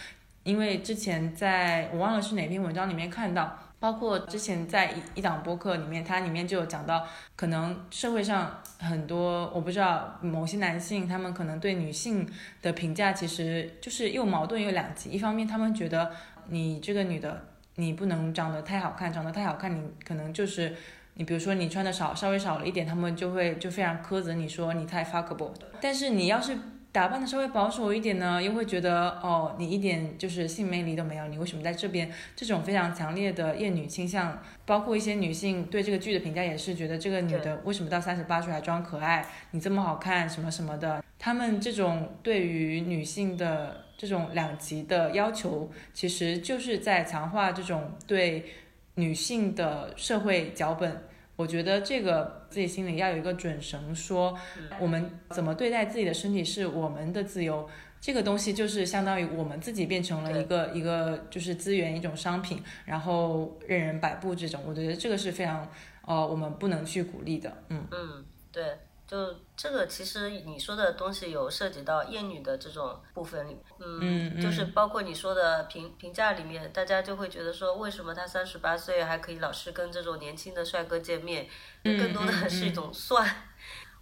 [0.49, 7.07] 因为之前在我忘了是哪篇文章里面看到，包括之前在一一档播客里面，它里面就有讲到，
[7.37, 12.27] 可能社会上很多我不知道某些男性，他们可能对女性
[12.63, 15.11] 的评价其实就是又矛盾又两极。
[15.11, 16.11] 一方面，他们觉得
[16.49, 20.75] 你这个女的，你不能长得太好看，长得太好看，你可能就是
[21.13, 25.53] 你比如说你穿的少稍微少了一点，他们就会就非常苛责你说你太 fuckable。
[25.79, 26.57] 但是你要是
[26.91, 32.11] 打扮的稍微保守一点呢，又会觉得哦，你一点就是性魅力都没有，你为什么在这边？
[32.35, 39.25] 这种非常强烈的厌女倾向，包括一些女性对这个剧的评价也是觉得这个女的为什么到三十八岁还装可爱？
[39.51, 48.47] 你这么好看什么什么的，他们这种对于女性的这种两极的要求，其实就是在强化这种对
[48.95, 51.08] 女性的社会脚本。
[51.39, 54.37] 我觉得这个自己心里要有一个准绳，说
[54.81, 57.69] 我们怎么对待自己的身体是我们的自由，
[58.01, 65.71] 这个东西就是相当于我们自己变成了一个一个就是资源一种商品，然后任人摆布这种，我觉得这个是非常
[66.05, 67.87] 呃我们不能去鼓励的，嗯。
[67.93, 68.65] 嗯对。
[69.09, 81.49] 就这个，其实你说的东西有涉及到厌女的这种部分里，嗯，就是包括你说的评评价里面，大家就会觉得说，为什么他三十八岁还可以老是跟这种年轻的帅哥见面？
[81.83, 83.27] 更多的是一种算，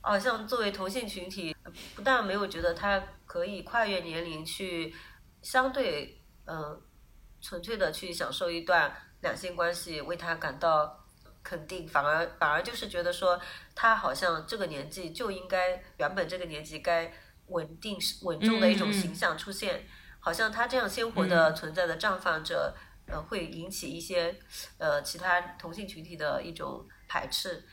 [0.00, 1.56] 好像作为同性群体，
[1.94, 4.92] 不但没有觉得他可以跨越年龄去
[5.40, 6.82] 相对嗯
[7.40, 11.05] 纯粹的去享受一段两性关系，为他感到。
[11.48, 13.40] 肯定，反而反而就是觉得说，
[13.72, 17.12] 他好像这个年纪就应该原本这个年纪该
[17.46, 19.86] 稳定稳重的一种形象出现，
[20.18, 22.74] 好像他这样鲜活的存在的绽放着，
[23.06, 24.36] 呃，会引起一些
[24.78, 27.64] 呃其他同性群体的一种排斥。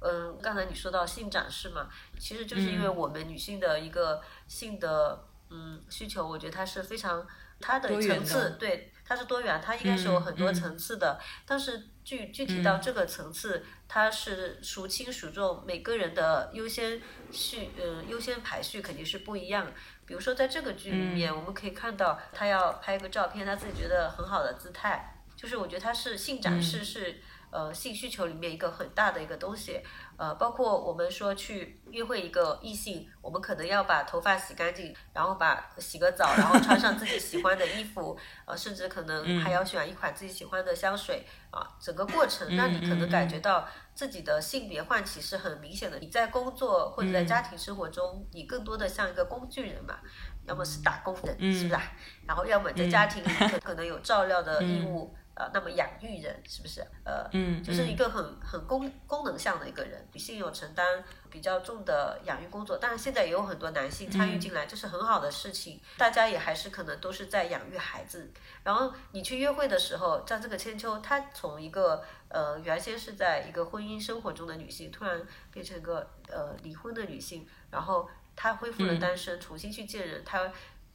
[0.00, 7.24] 嗯，刚才你说到性展示嘛，其实就是因为我们女性的一个性的嗯需求，我觉得它是非常
[7.60, 7.88] 它的。
[8.02, 11.20] 层次对它是多元，它应该是有很多层次的。
[11.46, 19.66] 但是具具体到这个层次，它是孰轻孰重，每个人的优先序嗯优先排序肯定是不一样。
[20.06, 27.20] 比如说在这个剧里面，我们可以看到他要拍一个照片，他自己觉得很好的姿态，就是我觉得他是性展示是。
[27.52, 29.78] 呃，性需求里面一个很大的一个东西，
[30.16, 45.98] 呃，包括我们说去约会一个异性，我们可能要把头发洗干净，然后把洗个澡，然后穿上自己喜欢的衣服，呃，甚至可能还要选一款自己喜欢的香水，啊，整个过程让你可能感觉到自己的性别唤起是很明显的。
[45.98, 49.98] 你在工作或者在家庭生活中，你更多的像一个工具人嘛，
[50.46, 51.80] 要么是打工的，是不是？
[52.26, 55.14] 然后要么在家庭里可可能有照料的义务。
[55.34, 56.80] 呃，那么养育人是不是？
[57.04, 65.80] 呃，嗯，就是一个很很功功能向的一个人，女性有承担比较重的养育工作，当然现在也有很多男性参与进来，这是很好的事情。
[65.96, 68.30] 大家也还是可能都是在养育孩子。
[68.62, 80.52] 然后你去约会的时候，像这个千秋，她从一个呃原先是在一个婚姻生活中的女性，突然变成一个呃离婚的女性，然后她恢复了单身，重新去见人，她。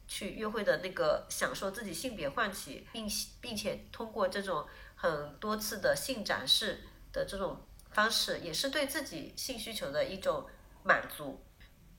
[0.08, 3.06] 去约会的那个享受自己性别唤起，并
[3.42, 4.66] 并且通过这种
[4.96, 6.80] 很多次的性展示
[7.12, 10.46] 的这种方式，也是对自己性需求的一种
[10.82, 11.44] 满足。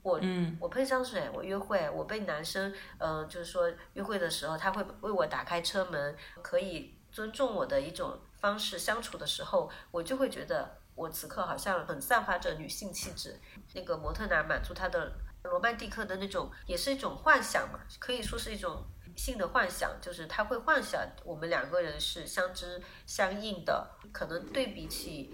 [0.02, 0.20] 我
[0.58, 13.38] 我喷香水，我约会，我被男生嗯，就是说约会的时候，他会为我打开车门，可以尊重我的一种方式相处的时候，我就会觉得我此刻好像很散发着女性气质。
[13.74, 15.12] 那个模特男满足他的。
[15.44, 18.84] 罗曼蒂克的那种也是一种幻想嘛，可以说是一种
[19.16, 23.90] 性的幻想，就是他会幻想我们两个人是相知相应的。
[24.12, 25.32] 可能对比起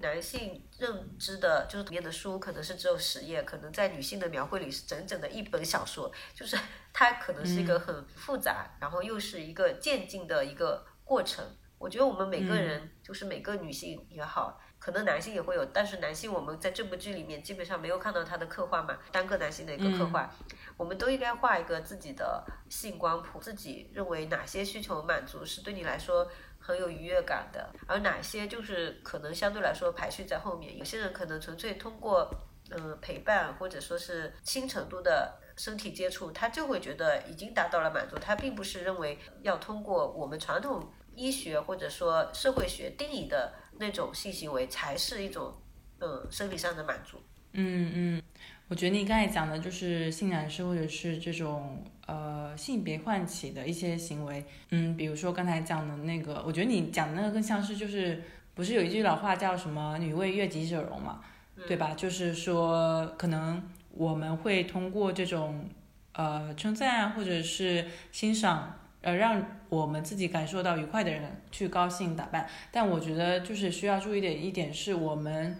[0.00, 6.56] 男性认知的，就是里面的书可能是只有十页，可能在女性的描绘里是整整的一本小说，就是
[6.92, 11.44] 它可能是一个很复杂，然后又是一个渐进的一个过程。
[11.78, 14.60] 我觉得我们每个人，就是每个女性也好。
[14.82, 20.28] 可能男性也会有，但是男性我们在这部剧里面基本上没有看到他的刻画嘛，单个男性的一个刻画，
[20.76, 30.76] 我们都应该画一个自己的性光谱，自己认为哪些需求满足是对你来说很有愉悦感的，而哪些就是可能相对来说排序在后面。
[30.76, 32.28] 有些人可能纯粹通过
[32.72, 43.52] 嗯陪伴或者说是轻程度的身体接触，他就会觉得已经达到了满足，他并不是认为要通过我们传统医学或者说社会学定义的。
[43.78, 45.54] 那种性行为才是一种，
[45.98, 47.18] 呃，生理上的满足。
[47.52, 48.22] 嗯嗯，
[48.68, 54.44] 我觉得你刚才讲的就是性展示或者是这种呃性别唤起的一些行为。
[54.70, 58.22] 嗯，比如说刚才讲的那个，我觉得你讲的那个更像是就是
[58.54, 61.20] 不是有一句老话叫什么“女为悦己者容”嘛，
[61.68, 61.92] 对吧？
[61.94, 65.68] 就是说可能我们会通过这种
[66.12, 68.78] 呃称赞或者是欣赏。
[69.02, 75.56] 呃，让我们自己感受到愉快的人去高兴打扮，但我觉得就是需要注意的一点是，我们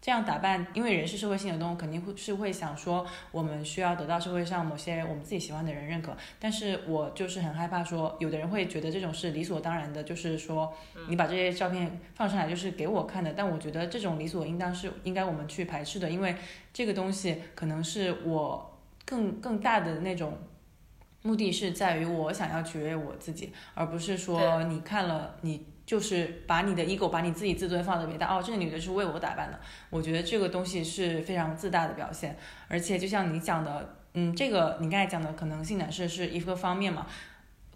[0.00, 6.16] 这样打扮，因为人是社会性的动物，肯定会是会想说，我们需要得到社会上某些我们自己喜欢的人认可。
[6.40, 10.72] 但是我就是很害怕说，有的人会觉得这种是理所当然的，就是说
[11.08, 13.34] 你把这些照片放上来就是给我看的。
[13.34, 16.34] 但我觉得这种理所应当是应该我们去排斥的，因为
[16.72, 20.38] 这个东西可能是我更更大的那种。
[21.26, 29.58] 目的是在于我想要取悦我自己，而不是说你看了你就是把你的 ego 把你自己自尊放的特别大哦，这个女的是为我打扮的，
[29.90, 32.36] 我觉得这个东西是非常自大的表现。
[32.68, 37.06] 而且就像你讲的，嗯，这个你刚才讲的可能性展示是一个方面嘛，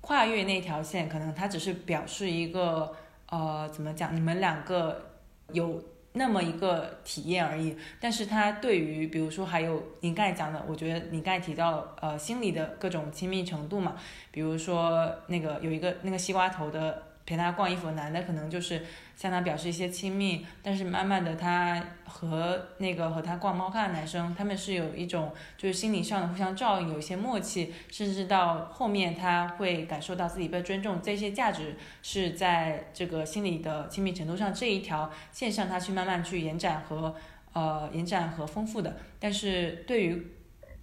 [0.01, 2.95] 跨越那条线可能它只是表示一个
[3.29, 5.11] 呃怎么讲，你们两个
[5.53, 5.83] 有。
[6.13, 13.97] 那么一个体验而已，但是它对于，比如说还有你刚才讲的，我觉得你刚才提到呃心理的各种亲密程度嘛，
[14.31, 17.10] 比如说那个有一个那个西瓜头的。
[17.31, 18.83] 陪他逛衣服的男的可能就是
[19.15, 37.15] 向他表示一些亲密，但是慢慢的他和那个和他逛猫咖的男生，他们是有一种就是心理上的互相照应，有一些默契，甚至到后面他会感受到自己被尊重，这些价值是在这个心理的亲密程度上这一条线上，他去慢慢去延展和
[37.53, 38.97] 呃延展和丰富的。
[39.21, 40.33] 但是对于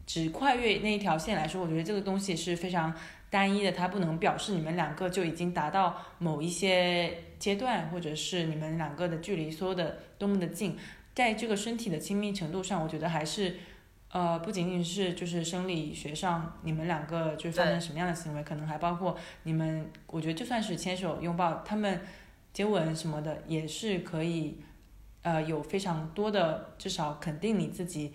[0.05, 2.93] 只跨越那一条线来说，我觉得这个东西是非常。
[3.29, 10.77] 单一的，它不能表示你们两个就已经达到某一些阶段，或者是你们两个的距离缩的多么的近，
[11.13, 13.57] 在这个身体的亲密程度上，我觉得还是
[14.11, 21.99] 呃，不仅仅是就是生理学上你们两个就发生什么样的行为，可能还包括你们，我觉得就算是牵手、拥抱，他们
[22.53, 24.61] 接吻什么的，也是可以，
[25.23, 28.13] 呃，有非常多的至少肯定你自己。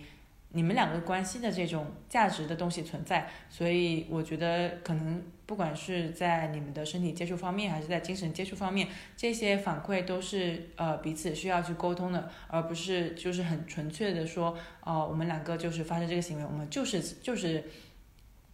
[0.54, 8.86] 你们两个关系的这种价值的东西存在，所以我觉得可能不管是在你们的身体接触方面，还是在精神接触方面，
[9.16, 17.64] 这些反馈都是呃彼此需要去沟通的，而不是就是很纯粹的说，哦，我们两个就是发生这个行为，我们就是就是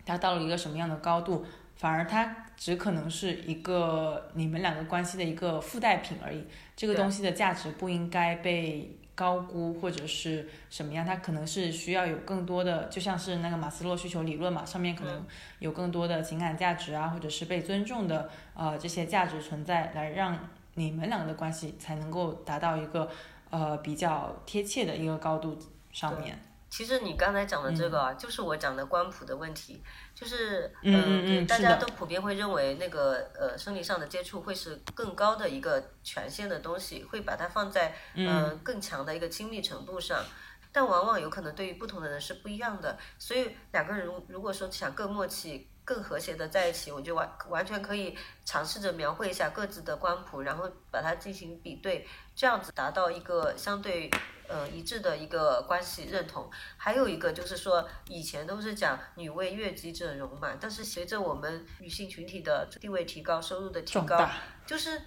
[0.05, 1.45] 达到了一个什么样的高度，
[1.75, 6.45] 反而它只可能是一个你们两个关系的一个附带品而已，
[6.77, 8.95] 这个东西的价值不应该被。
[9.19, 15.27] 高估或者是什么样，它可能是需要有更多的，就像是那个马斯洛需求理论嘛，上面可能
[15.59, 20.39] 有更多的情感价值啊，或者是被尊重的呃这些价值存在，来让
[20.75, 23.11] 你们两个的关系才能够达到一个
[23.51, 25.59] 呃比较贴切的一个高度
[25.91, 26.39] 上面。
[26.71, 29.83] 其实你刚才讲的这个啊，就是我讲的光谱的问题，
[30.15, 38.59] 就是嗯，大家都普遍会认为那个呃生理上的接触会是更高的一个权限的东西，会把它放在嗯。
[38.63, 40.23] 更强的一个亲密程度上，
[40.71, 52.07] 但往往有可能对于不同的人是不一样的，所以两个人如果说想更默契、更和谐的在一起，我就完完全可以尝试着描绘一下各自的光谱，然后把它进行比对，
[52.37, 54.11] 这样子达到一个相对。
[54.49, 64.29] 呃，一致的一个关系认同，还有一个就是说，以前都是讲女为悦己者容嘛，但是随着我们女性群体的地位提高，收入的提高，
[64.67, 65.01] 就是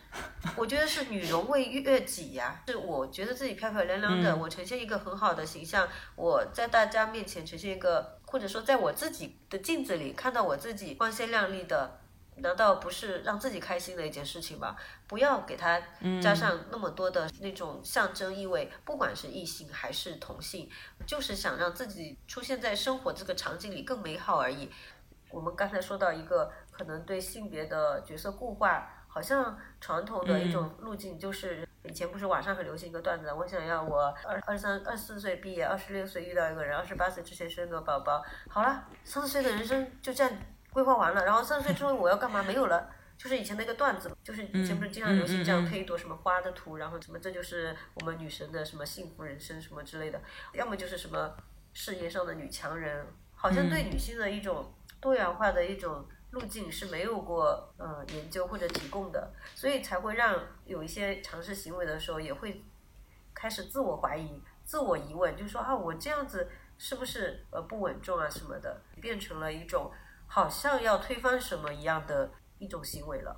[0.55, 12.00] 我觉得是女容为悦己呀，是我觉得自己漂漂亮亮的，我呈现一个很好的形象，我在大家面前呈现一个，或者说在我自己的镜子里看到我自己光鲜亮丽的。
[12.37, 14.75] 难道不是让自己开心的一件事情吗？
[15.07, 15.79] 不要给他
[16.21, 20.69] 加上那么多的那种象征意味，不管是异性还是同性，
[21.05, 24.71] 就是想让自己出现在生活这个场景里更美好而已。
[25.29, 40.33] 我们刚才说到一个可能对性别的角色固化，好像传统的一种路径就是以前不是网上很流行一个段子，我想要我二二三二四岁毕业，二十六岁遇到一个人，二十八岁之前生个宝宝，好了，三十岁的人生就这样。
[40.71, 42.41] 规划完了，然后三十岁之后我要干嘛？
[42.43, 50.21] 没有了，就是以前那个段子，就是以前不是经常流行这样配一朵什么花的图，然后什么这就是我们女神的什么幸福人生什么之类的，
[50.53, 51.35] 要么就是什么
[51.73, 53.05] 事业上的女强人，
[53.35, 62.63] 好像对女性的一种多元化的一种路径是没有过呃研究或者提供的，所以才会让有一些尝试行为的时候也会
[63.33, 69.91] 开始自我怀疑、自我疑问，就说啊我这样子是不是呃不稳重啊什么的，变成了一种。
[70.33, 73.37] 好像要推翻什么一样的一种行为了。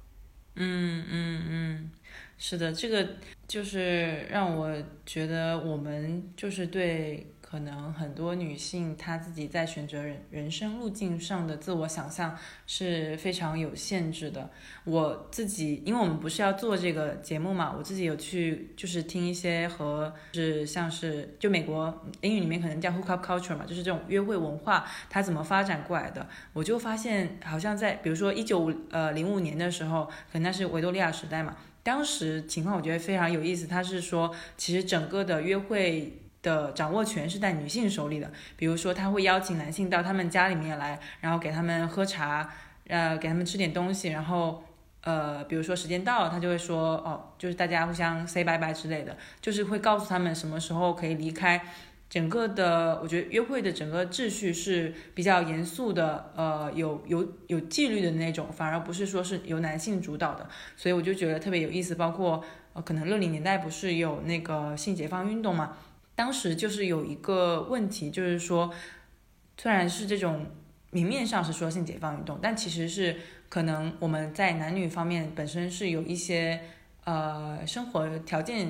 [0.55, 1.91] 嗯嗯嗯，
[2.37, 3.15] 是的，这个
[3.47, 4.71] 就是让我
[5.03, 7.27] 觉得我们就是对。
[7.53, 12.35] 可能很多女性她自己在选择人人生路径上的自我想象
[12.65, 14.49] 是非常有限制的。
[14.85, 26.27] 我自己，因为我们不是要做这个节目嘛，我自己有去就是听一些和是像是就美国英语里面可能叫 hook up culture 嘛，就是这种约会文化它怎么发展过来的。
[26.53, 33.67] 我就发现好像在比如说一九五呃零五年的时候，可能那是维多利亚时代嘛，当时情况我觉得非常有意思。
[33.67, 36.17] 他是说其实整个的约会。
[36.43, 42.47] 的掌握权是在女性手里的，比如说他会邀请男性到他们家里面来，然后给他们喝茶，
[42.87, 44.63] 呃，给他们吃点东西，然后，
[45.01, 51.59] 呃，比如说时间到了，他就会说，哦，就是大家互相 say 拜拜之类的，就是会告诉他们什么时候可以离开。
[52.09, 61.95] 整个的，我觉得约会的整个秩序是比较严肃的，呃，有有有纪律的那种，反而不是说是由男性主导的，所以我就觉得特别有意思。
[61.95, 65.75] 包括呃，可能六零年代不是有那个性解放运动嘛？
[66.15, 68.71] 当时就是有一个问题，就是说，
[69.57, 70.45] 虽然是这种
[70.91, 73.15] 明面上是说性解放运动，但其实是
[73.49, 76.61] 可能我们在男女方面本身是有一些
[77.05, 78.67] 呃生活条件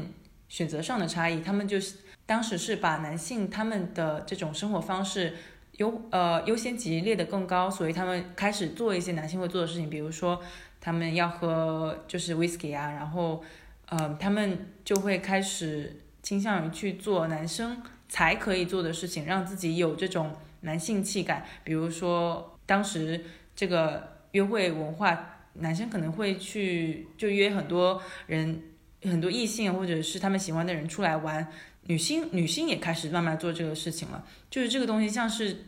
[0.47, 1.41] 选择上的差异。
[1.41, 5.35] 他们就是当时是把男性他们的这种生活方式
[5.73, 10.41] 优呃优先级列得更高，所以他们开始做一些男性会做的事情，比如说
[10.79, 13.43] 他们要喝就是 whisky 啊，然后
[13.87, 15.99] 呃他们就会开始。
[16.23, 21.45] 倾向于去做男生才可以做的事情，让自己有这种男性气概。
[21.63, 23.23] 比如说，当时
[23.55, 28.63] 这个约会文化，男生可能会去就约很多人、
[29.03, 31.45] 很多异性或者是他们喜欢的人出来玩。
[31.83, 35.65] 女性女性也开始慢慢做这个事情了，就是这个东西像是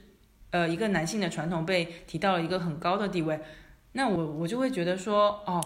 [0.52, 3.38] 呃一个男性的传统被提到了一个很高的地位。
[3.92, 5.62] 那我我就会觉得说，哦。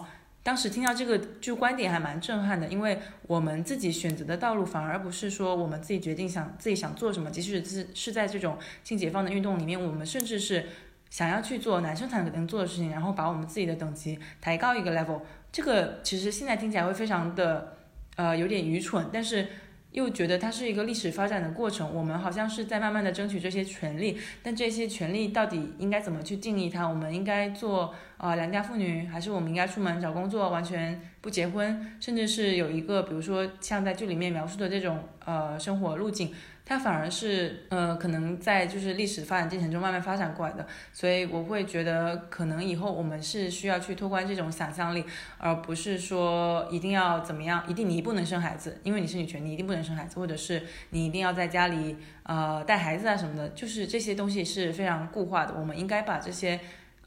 [0.49, 2.97] 当时听到这个就观点还蛮震撼的，因为
[3.27, 10.65] 我们自己选择的道路反而不是说我们自己决定想自己想做什么，即使是是在这种性解放的运动里面，我们甚至是
[11.11, 15.21] 想要去做男生才能做的事情，然后把我们自己的等级抬高一个 level。
[15.51, 17.77] 这个其实现在听起来会非常的
[18.15, 19.45] 呃有点愚蠢，但是。
[19.91, 26.87] 又觉得它是一个历史发展的过程，我们好像是在慢慢的争取这些权利，但这些权利到底应该怎么去定义它？
[26.87, 36.31] 我们应该做呃良家妇女，还是我们应该出门找工作，完全不结婚，甚至是有一个比如说像在剧里面描述的这种呃生活路径？
[36.65, 40.63] 它反而是，呃，可能在就是历史发展进程中慢慢发展过来的，
[40.93, 45.03] 所以我会觉得，可能以后我们是需要去拓宽这种想象力，
[45.39, 50.61] 而不是说一定要怎么样，一定你不能生孩子，因为你是女权，你一定不能生孩子，或者是
[50.91, 55.55] 你一定要在家里呃带孩子啊什么的，就是这些东西是非常固化的。
[55.57, 56.59] 我们应该把这些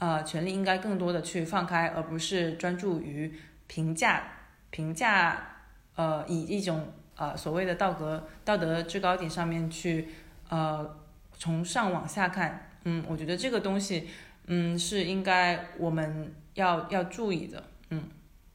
[0.03, 3.33] 呃权利应该更多的去放开，而不是专注于
[3.69, 4.25] 评价
[4.71, 5.61] 评价，
[5.95, 6.93] 呃，以一种。
[7.15, 10.09] 呃，所谓的道德道德制高点上面去，
[10.49, 10.99] 呃，
[11.39, 14.09] 从上往下看，嗯，我觉得这个东西，
[14.47, 18.09] 嗯，是应该我们要要注意的，嗯。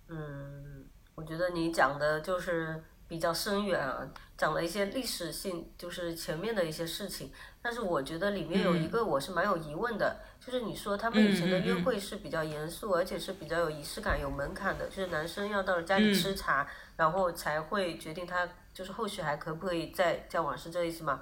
[0.09, 0.83] 嗯，
[1.13, 4.05] 我觉得你讲的就是比较深远啊，
[4.37, 7.31] 讲了一些历史性，就是前面的一些事情。
[7.61, 16.67] 但是我觉得里面有一个我是蛮有疑问的，就是你说他们以前的约会是比较严肃，而且是比较有仪式感、有门槛的，就是男生要到了家里吃茶。
[16.97, 21.21] 然后才会决定他就是后续还可不可以再交往，是这意思吗？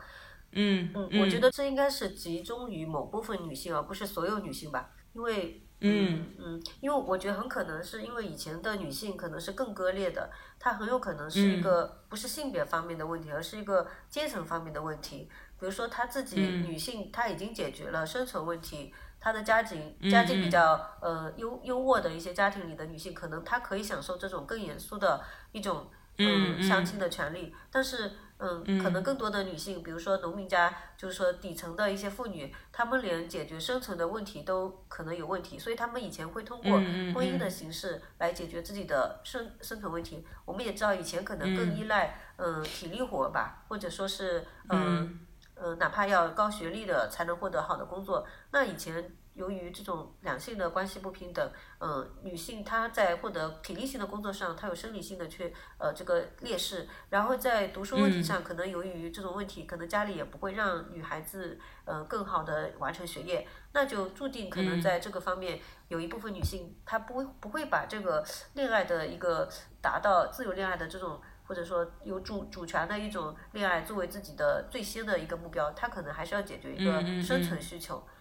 [0.54, 4.92] 嗯嗯，我觉得这应该是集中于某部分女性，而不是所有女性吧。
[5.12, 10.32] 因为嗯嗯，因为我觉得很可能是因为以前的女性可能是更割裂的，
[10.66, 15.30] 她很有可能是一个不是性别方面的问题，而是一个阶层方面的问题。
[15.60, 18.92] 比如说她自己女性，她已经解决了生存问题。
[19.20, 25.88] 她的家境家境比较呃优优渥的一些家庭里的女性，可能她可以享受这种更严肃的一种
[26.18, 36.72] 嗯相亲的权利，但是嗯可能更多的女性，比如说农民家，就是说底层的一些妇女，她们连解决生存的问题都可能有问题，所以她们以前会通过
[37.14, 40.26] 婚姻的形式来解决自己的生生存问题。
[40.46, 45.20] 我们也知道以前可能更依赖嗯体力活吧，或者说是嗯。
[45.58, 65.60] 呃，哪怕要高学历的才能获得好的工作，那以前由于这种两性的关系不平等，嗯，女性她在获得体力性的工作上，她有生理性的缺呃这个劣势，然后在读书问题上，可能由于这种问题，可能家里也不会让女孩子呃更好的完成学业，那就注定可能在这个方面
[65.90, 69.48] 有一部分女性她不不会把这个恋爱的一个
[69.82, 71.22] 达到自由恋爱的这种。
[71.48, 77.98] 或者说有主主权的一种恋爱作为自己的最先的一个目标，他可能还是要解决一个生存需求。
[77.98, 78.14] 嗯，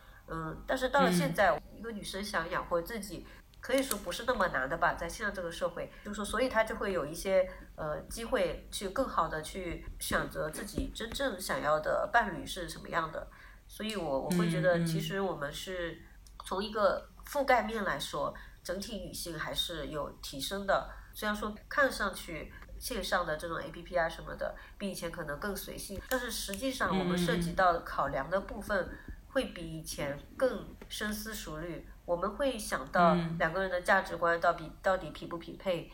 [0.66, 3.26] 但是到了现在，一个女生想养活自己，
[3.60, 4.94] 可以说不是那么难的吧？
[4.94, 13.26] 在现在这个社会，就是说，所以她就会有一些呃机会去更好的去选择自己真正想要的伴侣是什么样的。
[13.66, 16.00] 所以我我会觉得，其实我们是
[16.44, 20.90] 从一个覆盖面来说，整体女性还是有提升的。
[21.14, 22.52] 虽然说看上去。
[22.76, 28.90] 线上的这种 A P P 啊什么的，比以前可能更随性，但是实际上我们涉及到考量的部分
[29.34, 31.86] 会比以前更深思熟虑。
[32.06, 35.90] 我们会想到两个人的价值观到底到底匹不匹配，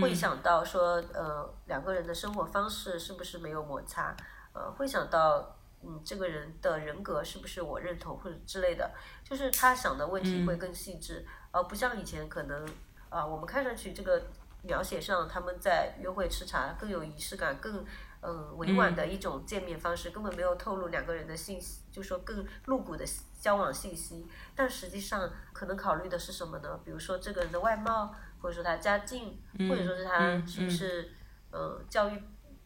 [0.00, 4.16] 会想到说呃两个人的生活方式是不是没有摩擦，
[4.52, 8.90] 呃会想到嗯这个人的人格是不是我认同或者之类的，
[9.22, 12.66] 就是他想的问题会更细致，而不像以前可能
[13.08, 14.22] 啊我们看上去这个。
[14.60, 17.86] 描写上他们在约会吃茶更有仪式感，更
[18.20, 23.04] 嗯委婉的一种见面方式，根本没有透露两个人的信息，就说更露骨的
[23.40, 24.26] 交往信息。
[24.56, 26.80] 但实际上可能考虑的是什么呢？
[26.84, 29.38] 比如说这个人的外貌，或者说他家境，
[29.68, 31.12] 或者说是他是不是
[31.52, 32.20] 嗯教育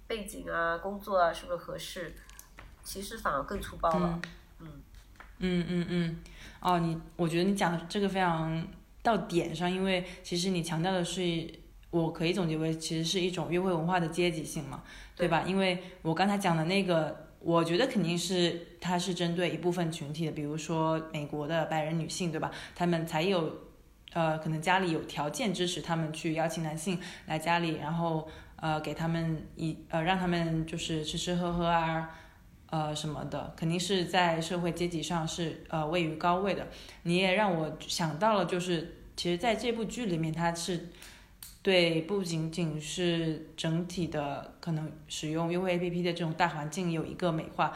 [0.07, 2.14] 背景啊、工作啊是不是合适？
[2.82, 4.20] 其实反而更粗暴了。
[4.61, 4.82] 嗯
[5.38, 6.22] 嗯嗯嗯，
[6.61, 8.66] 哦，你我觉得你讲的这个非常
[9.03, 11.61] 到点上，因为其实你强调的是。
[11.93, 14.82] 我可以总结为，其实是一种约会文化的阶级性嘛，
[15.14, 15.45] 对吧？
[15.47, 22.51] 因为我刚才讲的那个，我觉得肯定是它是针对一部分群体的，比如说美国的白人女性，对吧？
[22.74, 23.59] 他们才有，
[24.14, 28.26] 呃，可能家里有条件支持他们去邀请男性来家里，然后
[28.57, 32.09] 呃给他们一呃让他们就是吃吃喝喝啊，
[32.70, 36.68] 呃什么的，肯定是在社会阶级上是呃位于高位的。
[37.03, 40.88] 你也让我想到了，就是其实在这部剧里面，它是。
[41.62, 47.72] 对，不仅仅是整体的可能使用优惠 APP 的这种大环境有一个美化，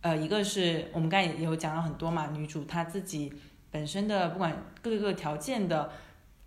[0.00, 3.32] 呃，一个是我们刚才也有讲了很多嘛，女主她自己
[3.70, 5.92] 本身的不管各个条件的，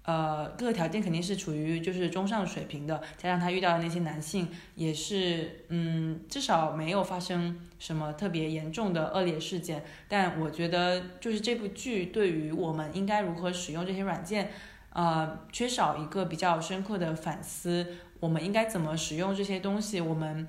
[0.04, 9.86] 呃，各个条件肯定是处于就是中上水平的，加上她遇到的那些男性也是，嗯，至少没有发生什么特别严重的恶劣事件。
[10.10, 14.52] 但我觉得，就是这部剧对于我们应该如何使用这些软件，
[14.98, 17.86] 呃，缺少一个比较深刻的反思。
[18.20, 20.02] 我们应该怎么使用这些东西？
[20.02, 20.48] 我们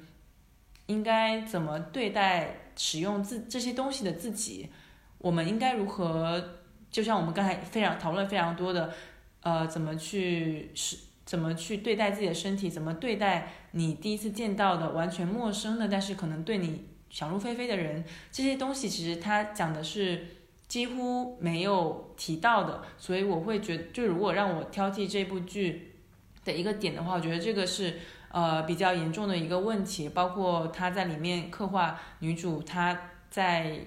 [0.86, 4.70] 应该怎么对待使用自这些东西的自己？
[5.18, 6.42] 我们应该如何？
[6.90, 8.94] 就像我们刚才非常讨论非常多的。
[9.42, 10.96] 呃，怎么去是
[11.26, 12.70] 怎么去对待自己的身体？
[12.70, 18.03] 怎么对待你第一次见到的完全陌生的，但是可能对你想入非非的人？
[18.32, 20.38] 这些东西其实他讲的是
[20.68, 25.96] 几乎没有提到的，所以我会觉，就如果让我挑剔这部剧
[26.44, 27.98] 的一个点的话，我觉得这个是
[28.30, 33.80] 呃比较严重的一个问题，包括他在里面刻画女主她在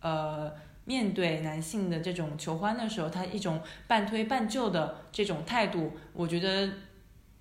[0.00, 0.50] 呃。
[0.88, 6.70] 面对男性的这种求欢的时候，他一种半推半就的这种态度，我觉得，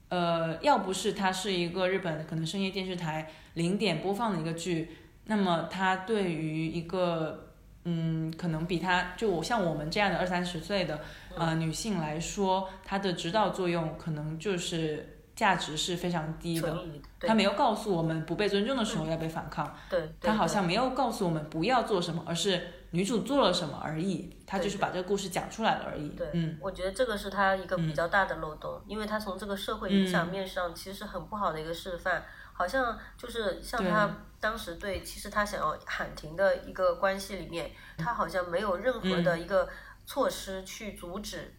[0.10, 4.90] 呃，要不是它是一个日本可能深夜电视台零点播放的一个剧，
[5.28, 7.47] 那么它对于一个，
[7.90, 11.00] 嗯，可能比他就我像我们这样的二三十岁的
[11.36, 16.78] 呃女性来说，她的指导作用可能就是价值是非常低的。
[17.22, 22.74] 她没有告诉我们不被尊重的时候要被反抗，对，她好像没有告诉我们不要做什么，而是。
[22.92, 26.08] 女主做了什么而已，她就是把这个故事讲出来了而已。
[26.12, 32.24] 对，嗯，我觉得这个是她一个比较大的漏洞，因为她从这个社会影响面上其实很不好的一个示范。
[32.54, 34.10] 好像就是像她
[34.40, 39.68] 当时对，其实他想要喊停的一个关系里面，他好像没有任何的一个
[40.06, 41.56] 措施去阻止。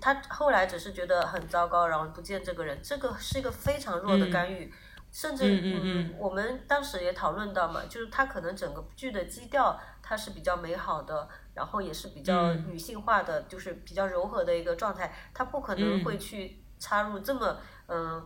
[0.00, 4.72] 他后来只是觉得很糟糕，然后不见这个人，这个是一个非常弱的干预。
[5.10, 18.22] 甚至嗯，我们当时也讨论到嘛，就是他可能整个剧的基调它是比较美好的，然后也是比较女性化的，就是比较柔和的一个状态，他不可能会去插入这么嗯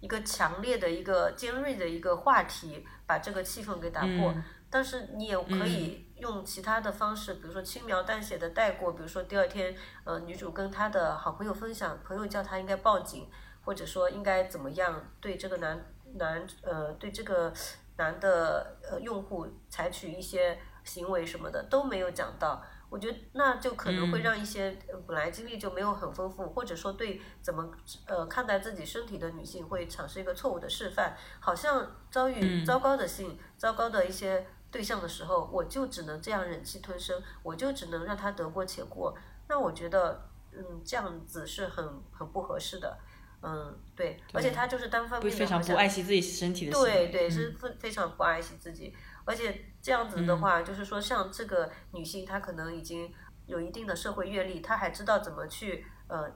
[0.00, 4.34] 一个强烈的一个尖锐的一个话题，把这个气氛给打破。
[4.70, 9.74] 但是你也可以用其他的方式，比如说轻描淡写的带过，比如说第二天
[10.04, 13.28] 呃女主跟她的好朋友分享，朋友叫她应该报警，
[13.64, 15.84] 或者说应该怎么样对这个男。
[16.16, 17.52] 男呃对这个
[17.96, 22.62] 男的呃用户采取一些行为什么的都没有讲到，
[22.94, 27.68] 我觉得那就可能会让一些本来经历就没有很丰富，或者说对怎么
[28.06, 39.12] 呃看待自己身体的女性会产生一个错误的示范，好像遭遇糟糕的性、糟糕的一些对象的时候，我就只能这样忍气吞声，我就只能让他得过且过。
[39.48, 42.96] 那我觉得嗯这样子是很很不合适的。
[43.42, 53.12] 嗯，对，而且他就是单方面的，非常不爱惜自己身体的，对对，是非非常不爱惜自己，而且这样子的话，就是说像这个女性，她可能已经
[53.44, 56.26] 有一定的社会阅历，她还知道怎么去呃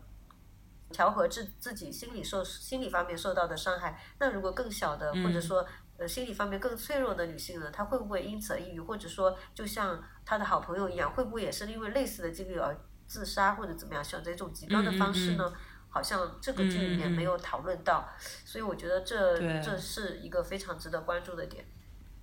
[0.91, 3.99] 调和自自己心理受心理方面受到的伤害。
[4.21, 15.51] 那如果更小的，或者说呃心理方面更脆弱的女性呢，她会不会因此而抑郁，或者说就像她的好朋友一样，会不会也是因为类似的经历而自杀或者怎么样，选择一种极端的方式呢？
[15.89, 18.07] 好像这个剧里面没有讨论到，
[18.45, 21.65] 所以我觉得这这是一个非常值得关注的点。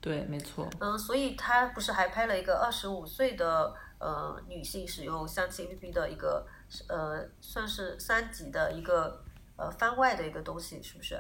[0.06, 0.70] 对，没错。
[0.80, 6.46] 嗯，所以他不是还拍了一个二十五岁的呃女性使用相亲 APP 的一个
[6.88, 9.26] 呃算是三级的一个
[9.56, 11.20] 呃番外的一个东西，是不是？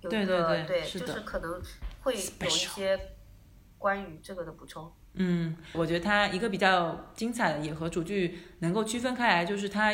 [0.00, 1.60] 对对对，对，就是可能
[2.02, 2.96] 会有一些
[3.76, 4.92] 关于这个的补充。
[5.14, 9.92] 嗯，我觉得他一个比较精彩的，也和主剧能够区分开来，就是他。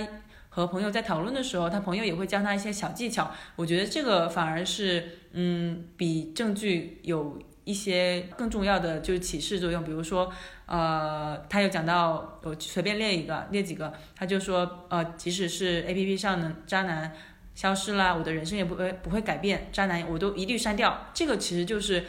[0.51, 3.31] 和朋友在讨论的时候，他朋友也会教他一些小技巧。
[3.55, 7.39] 我觉得这个反而是，嗯，比证据有
[7.69, 9.85] 一些更重要的就是启示作用。
[9.85, 10.33] 比如说，
[10.65, 17.13] 呃，他有讲到，我随便列一个，列几个，他就说，呃，即使是 A P P 上的渣男
[17.55, 21.09] 消失啦，我的人生也不会不会改变，渣男我都一律删掉。
[21.13, 22.05] 这个其实就是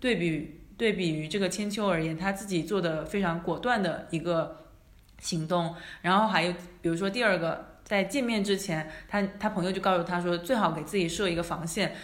[0.00, 4.64] 对比对比于这个千秋而言，他自己做的非常果断的一个
[5.20, 5.74] 行动。
[6.02, 6.52] 然后还有
[6.82, 7.72] 比如说第二个。
[7.84, 11.94] 在见面之前，他他朋友就告诉他说，最好给自己设一个防线，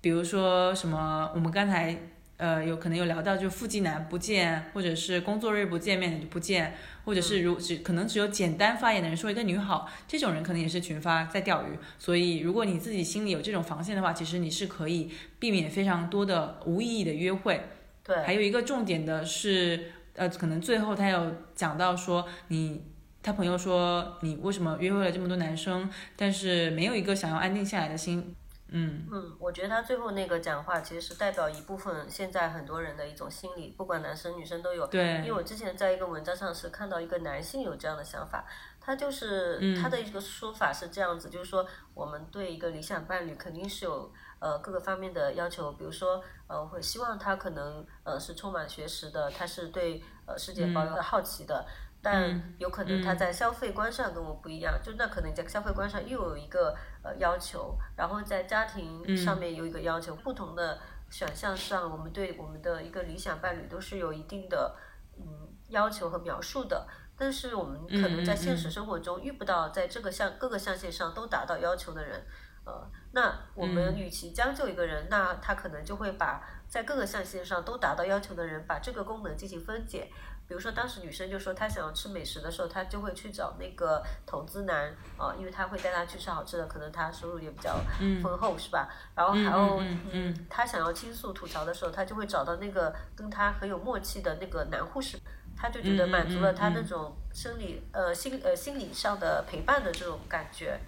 [0.00, 1.96] 比如说什么，我们刚才
[2.42, 6.74] 呃有可能有聊到，就腹肌男不见，或者是工作日不见面的就不见，
[7.04, 11.78] 或者是如只可能只有简单发言的人说一个女好，这种人可能也是群发在钓鱼。
[12.00, 17.60] 所以如果你自己心里有这种防线的话，其实你是可以避免非常多的无意义的约会。
[18.02, 22.82] 对，还有一个重点的是，呃，可能最后他有讲到说你。
[23.24, 28.34] 他朋友说：“你为什么约会了这么多男生，但是没有一个想要安定下来的心？”
[28.72, 34.86] 嗯嗯，我觉得他最后那个讲话其实是代表一部分现在很多人的一种心理，不管男生女生都有。
[34.86, 35.18] 对。
[35.18, 38.44] 因为我之前在一个文章上是看到一个男性有这样的想法，
[38.80, 51.64] 他就是他的一个说法是这样子，就是说我们对一个理想伴侣肯定是有呃各个方面的要求，比如说呃会希望他可能呃是充满学识的，他是对呃世界保有好奇的。
[52.04, 60.78] 但有可能他在消费观上跟我不一样，就那可能在消费观上又有一个呃要求，然后在家庭上面有一个要求，不同的
[61.10, 64.74] 选项上，我们对我们的一个理想伴侣都是有一定的
[65.18, 65.24] 嗯
[65.68, 66.86] 要求和描述的。
[67.14, 72.24] 但是我们可能在现实生活中遇不到在这个项各个象限上都达到要求的人，
[72.64, 80.10] 呃，那我们与其将就一个人，那他可能就会把在各个象限上都达到要求的人把这个功能进行分解。
[80.52, 87.80] 比如说，当时女生就说她想要吃美食的时候，她就会去找那个投资男啊，因为他会带她去吃好吃的，可能他收入也比较
[88.22, 88.86] 丰厚，是吧？
[89.16, 95.18] 然后还有，嗯，她想要倾诉吐槽的时候，她就会找到那个跟她很有默契的那个男护士，
[95.56, 100.78] 她就觉得满足了她那种生理呃心呃心理上的陪伴的这种感觉。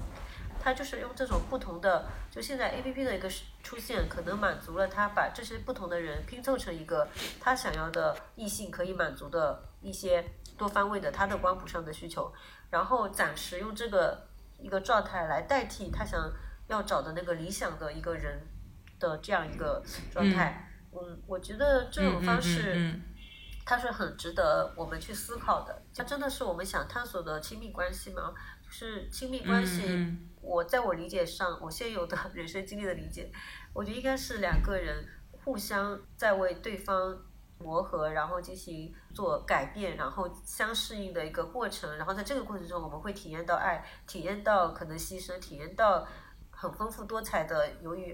[0.61, 3.29] 他就是用这种不同的，就现在 A P P 的一个
[3.65, 7.09] 出现，可能满足了他把这些不同的人拼凑成一个
[7.41, 10.23] 他想要的异性可以满足的一些
[10.57, 12.33] 多方位的他的光谱上的需求，
[12.71, 16.31] 然后暂时用这个一个状态来代替他想
[16.69, 18.47] 要找的那个理想的一个人
[19.01, 20.71] 的这样一个状态。
[20.93, 22.95] 嗯，我觉得这种方式，
[23.67, 25.83] 它是很值得我们去思考的。
[25.93, 28.33] 它真的是我们想探索的亲密关系吗？
[28.77, 29.83] 是亲密关系。
[30.41, 33.31] 我在我理解上，我现有的人生经历的理解，
[33.73, 37.17] 我觉得应该是两个人互相在为对方
[37.59, 41.97] 磨合，然后进行做改变，然后相适应的一个过程。
[41.97, 46.05] 然后在这个过程中，我们会体验到爱，体验到可能牺牲，体验到
[46.51, 48.13] 很丰富多彩的，由于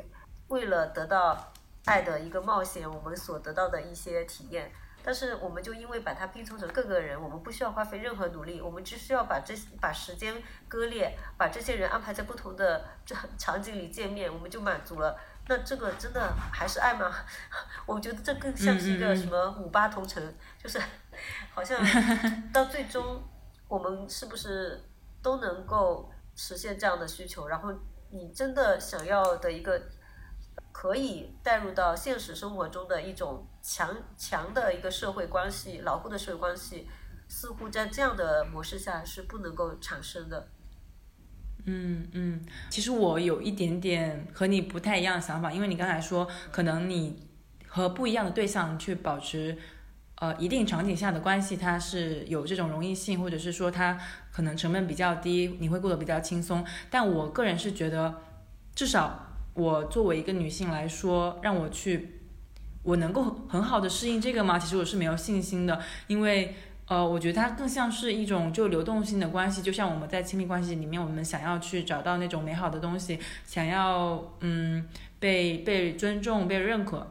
[0.49, 1.55] 为了得到
[1.87, 4.71] 爱的一个冒险，我们所得到的一些体验。
[5.03, 10.35] 但是我们就因为把它拼凑成各个人，我们不需要花费任何努力，我们只需要把这把时间
[10.69, 15.19] 割裂，把这些人安排在不同的这 场景里见面，我们就满足了。
[15.49, 17.13] 那这个真的还是爱吗？
[17.87, 20.23] 我觉得这更像是一个什么五八同城，
[20.63, 20.81] 就是
[21.55, 21.81] 好像
[22.53, 23.23] 到最终
[23.69, 24.83] 我们是不是
[25.23, 27.49] 都能够实现这样的需求？
[27.49, 27.73] 然后
[28.11, 29.81] 你真的想要的一个。
[30.81, 36.89] 可以带入到现实生活中的一种强强的一个社会关系，牢固的社会关系，
[37.29, 40.49] 似乎在这样的模式下是不能够产生的。
[41.67, 47.29] 嗯嗯，其实我有一点点和你不太一样的想法，因为你刚才说，可能你
[47.69, 49.59] 和不一样的对象去保持
[50.15, 54.01] 呃一定场景下的关系，它是有这种容易性，或者是说它
[54.33, 56.67] 可能成本比较低，你会过得比较轻松。
[56.89, 58.23] 但我个人是觉得，
[58.75, 59.27] 至少。
[59.55, 62.21] 我作为一个女性来说，让我去，
[62.83, 64.59] 我能够很好的适应这个吗？
[64.59, 66.55] 其实我是没有信心的，因为
[66.87, 74.87] 呃，我觉得它更像是一种就流动性的关系，就像我们在亲密关系里面，我们想要去找到那种美好的东西，想要嗯
[75.19, 77.11] 被被尊重、被认可，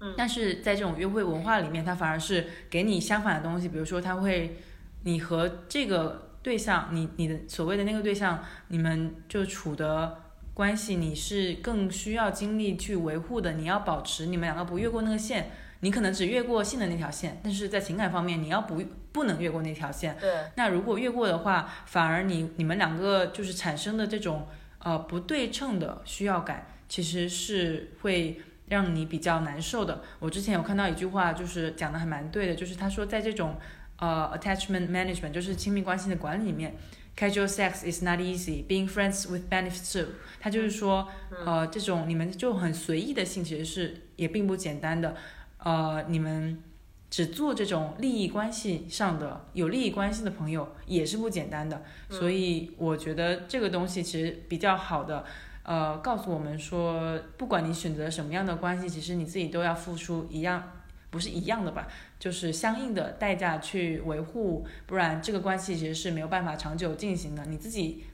[0.00, 4.56] 嗯，但是在这种约会文化里面，它反而是给你相反的东西，比如说他会，
[5.04, 10.24] 你和这个对象，你你的所谓的那个对象，你们就处的。
[10.60, 20.18] 关系你是更需要精力去维护的，你要保持你们两个不越过那个线，你可能只越过性的那条线，但是在情感方面你要不不能越过那条线。
[20.20, 20.30] 对。
[20.56, 24.48] 那如果越过的话，反而你你们两个就是产生的这种
[24.80, 28.38] 呃不对称的需要感，其实是会
[28.68, 30.02] 让你比较难受的。
[30.18, 33.56] 我之前有看到一句话，就是讲的还蛮对的，就是他说在这种
[33.96, 36.76] 呃 attachment management，就是亲密关系的管理里面。
[37.20, 38.64] Casual sex is not easy.
[38.66, 40.06] Being friends with benefits too.
[40.40, 41.06] 他就是说，
[41.44, 45.14] 呃，这种你们就很随意的性，其实是也并不简单的。
[45.58, 46.62] 呃，你们
[47.10, 51.82] 只做这种利益关系上的有利益关系的朋友，也是不简单的。
[52.08, 55.22] 所以我觉得这个东西其实比较好的，
[55.64, 60.72] 呃，告诉我们说，不管你选择什么样的关系，其实你自己都要付出一样。
[61.10, 61.88] 不是一样的吧，
[62.20, 67.44] 就是相应的代价去维护，不然这个关系其实是没有办法长久进行的。
[67.46, 68.04] 你自己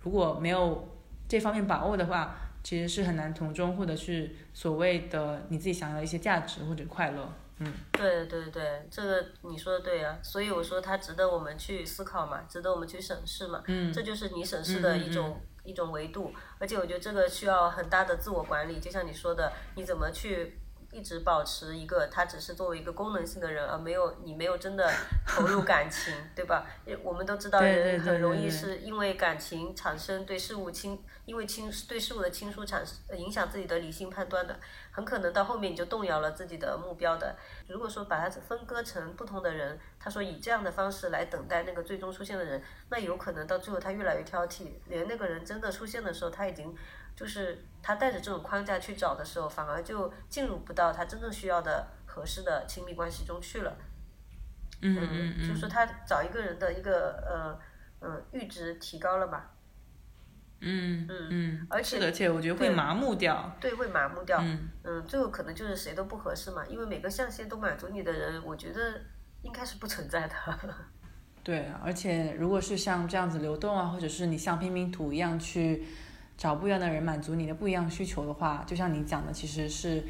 [0.00, 0.88] 如果没有
[1.28, 7.32] 这方面把握的话，其实是很难从中获得去所谓的你自己想要的一些价值或者快乐。
[7.58, 13.62] 嗯，对对对，这个你说的对啊，所以我说它值得我们去思考嘛，值得我们去审视嘛。
[13.66, 20.58] 嗯，这就是你审视的一种一种维度，而且我觉得这个需要很大的自我管理，就像你说的，你怎么去。
[20.92, 24.90] 一直保持一个他只是作为一个功能性的人，而没有你没有真的
[25.26, 26.66] 投入感情，对吧？
[27.02, 34.58] 我们都知道人很容易是因为感情产生对事物轻，因为轻对事物的轻疏产生影响自己的理性判断的，
[34.90, 37.36] 很可能到后面你就动摇了自己的目标的。
[37.68, 46.74] 如果说把它分割成不同的人，他说以这样的方式来等待那个最终出现的人，那有可能到最后他越来越挑剔，连那个人真的出现的时候，他已经。
[47.16, 53.74] 就是他带着这种框架去找的时候，反而就进入不到他真正需要的合适的亲密关系中去了。
[54.82, 55.48] 嗯嗯嗯。
[55.48, 57.58] 就是他找一个人的一个
[58.00, 59.50] 呃呃阈值提高了吧。
[60.60, 61.66] 嗯嗯嗯。
[61.70, 63.50] 而且而且我觉得会麻木掉。
[63.58, 64.38] 对，会麻木掉。
[64.42, 64.68] 嗯。
[64.84, 69.00] 嗯，最后可能就是谁都不合适嘛，因为每个象限都满足你的人，我觉得
[69.40, 70.34] 应该是不存在的。
[71.42, 75.86] 对，而且如果是像这样子流动啊，或者是你像拼拼图一样去。
[76.36, 80.02] 找不一样的人满足你的不一样需求的话，就像你讲的，其实是，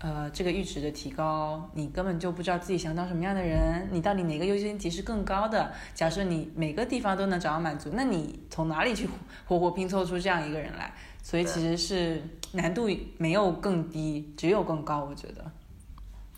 [0.00, 5.72] 呃，这个阈值的提高，你根本就不知道自己想当什么样的人，你到底哪个优先级是更高的？
[5.94, 9.08] 假设你每个地方都能找到满足，那你从哪里去
[9.46, 10.92] 活活拼凑出这样一个人来？
[11.22, 12.20] 所以其实是
[12.52, 15.44] 难度没有更低，只有更高，我觉得。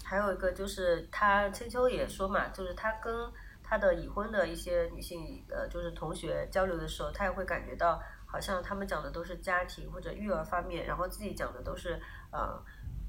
[0.04, 3.14] 还有一个就是他千秋也说嘛，就是他跟
[3.62, 7.98] 他的已婚的一些女性，呃，就是同学交流的时候，他也会感觉到。
[8.30, 12.00] 好像他们讲的都是家庭或者育儿方面，然后自己讲的都是
[12.30, 12.62] 呃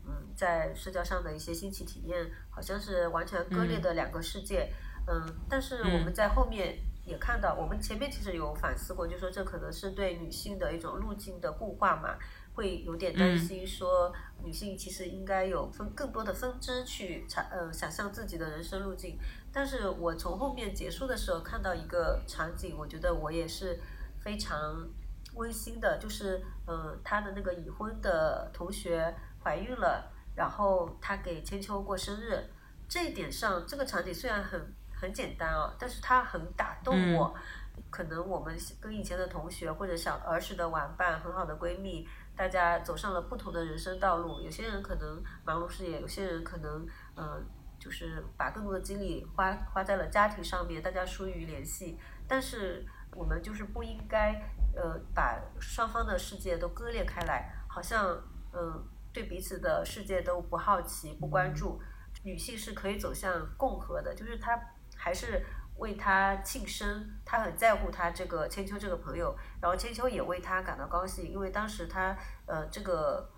[0.07, 4.74] 嗯在社交上的一些新奇体验，好像是完全割裂的两个世界。
[5.07, 12.15] 嗯，但是我们在后面也看到，我们前面其实有反思过，就说这可能是对女性的一种路径的固化嘛，
[12.53, 14.13] 会有点担心说
[14.43, 19.17] 女性其实应该有分更多的分支去想呃想象自己的人生路径。
[19.51, 23.80] 但是我从后面结束的时候看到一个场景，我觉得我也是
[24.19, 24.88] 非常。
[25.36, 29.13] 温馨的，就是嗯，他的那个已婚的同学
[29.43, 32.43] 怀孕了，然后他给千秋过生日，
[32.88, 37.34] 这一点上，这个场景虽然很很简单啊，但是它很打动我。
[37.89, 44.41] 可能我们跟以前的同学或者小儿时的玩伴、很好的闺蜜，大家走上了不同的人生道路。
[44.41, 47.43] 有些人可能忙碌事业，有些人可能嗯，
[47.79, 51.97] 就是把更多的精力花花在了家庭上面，大家疏于联系。
[52.27, 52.86] 但是
[53.16, 54.41] 我们就是不应该。
[54.74, 58.18] 呃，把双方的世界都割裂开来，好像
[58.53, 58.82] 嗯，
[59.12, 61.82] 对彼此的世界都不好奇、不关注。
[62.24, 64.57] 女性是可以走向共和的，就是她
[64.95, 65.45] 还是
[65.76, 73.30] 为他庆生，她很在乎他这个千秋这个朋友，然后千秋也为他感到高兴，因为当时他呃这个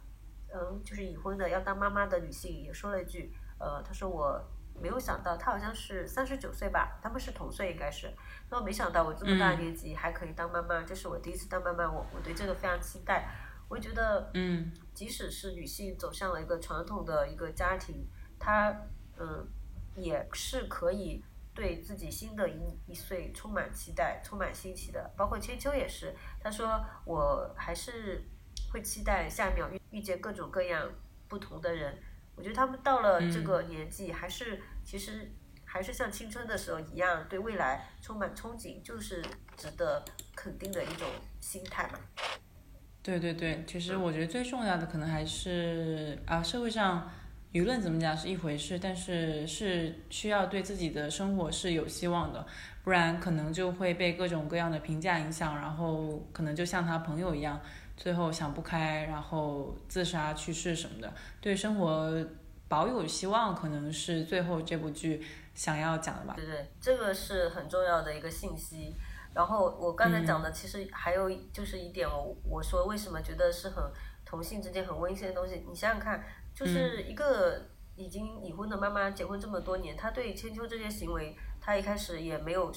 [0.53, 4.39] 嗯就是已婚的要当妈妈的女性也说了一句，呃，她说我。
[4.81, 8.13] 没有想到他好像是三十九岁吧，他们是同岁应该是。
[8.49, 13.29] 那我没想到我这么大年纪还可以当妈妈，这是我第一次当妈妈，我我对这个非常期待。
[13.69, 18.07] 我觉得，嗯，即使是女性走向了一个传统的一个家庭，
[18.37, 18.75] 她
[19.17, 19.47] 嗯
[19.95, 21.23] 也是可以
[21.55, 25.11] 对自己新的一一岁充满期待、充满新奇的。
[25.15, 28.23] 包括千秋也是，她说我还是
[28.71, 30.91] 会期待下一秒遇遇见各种各样
[31.27, 31.97] 不同的人。
[32.35, 35.31] 我觉得他们到了这个年纪，还是其实
[35.65, 39.23] 还是像青春的时候一样，对未来充满憧憬，就是
[39.55, 40.03] 值得
[40.35, 41.07] 肯定的一种
[41.39, 41.99] 心态嘛。
[43.01, 47.11] 对对对，其实我觉得最重要的可能还是啊，社会上
[47.51, 52.47] 舆论怎么讲是一回事，但是是需要对自己的生活是有希望的，
[52.83, 57.61] 不然可能就会被各种各样的评价影响，然后可能就像他朋友一样。
[58.03, 62.13] 最后想不开，然后自杀去世什么的，对生活
[62.67, 66.33] 保有希望，可能是最后这部剧想要讲的吧。
[66.35, 68.93] 对对，这个是很重要的一个信息。
[69.33, 73.81] 然后我刚才讲的，其实还有就是一点，我我说为什么觉得是很
[74.25, 75.63] 同性之间很温馨的东西。
[75.65, 76.21] 你想想看，
[76.53, 82.69] 就是一个已经已婚的妈妈，结婚这么多年，她对千秋这些行为，她一开始也没有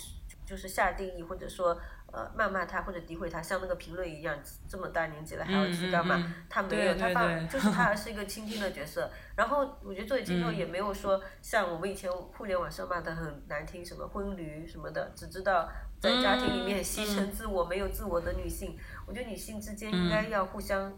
[0.46, 1.76] 就是下定义，或者说。
[2.16, 4.34] 呃，谩骂他或者诋毁他，像那个评论一样，
[4.66, 6.34] 这么大年纪了还要去干嘛？
[6.48, 9.10] 他没有，他爸就是他还 是一个倾听的角色。
[9.36, 15.68] 然后我觉得作为听众也没有说像我们以前互联网上骂的很难听，什么婚驴什么的，只知道
[16.00, 18.78] 在家庭里面牺牲自我、没有自我的女性。
[19.06, 20.90] 我觉得女性之间应该要互相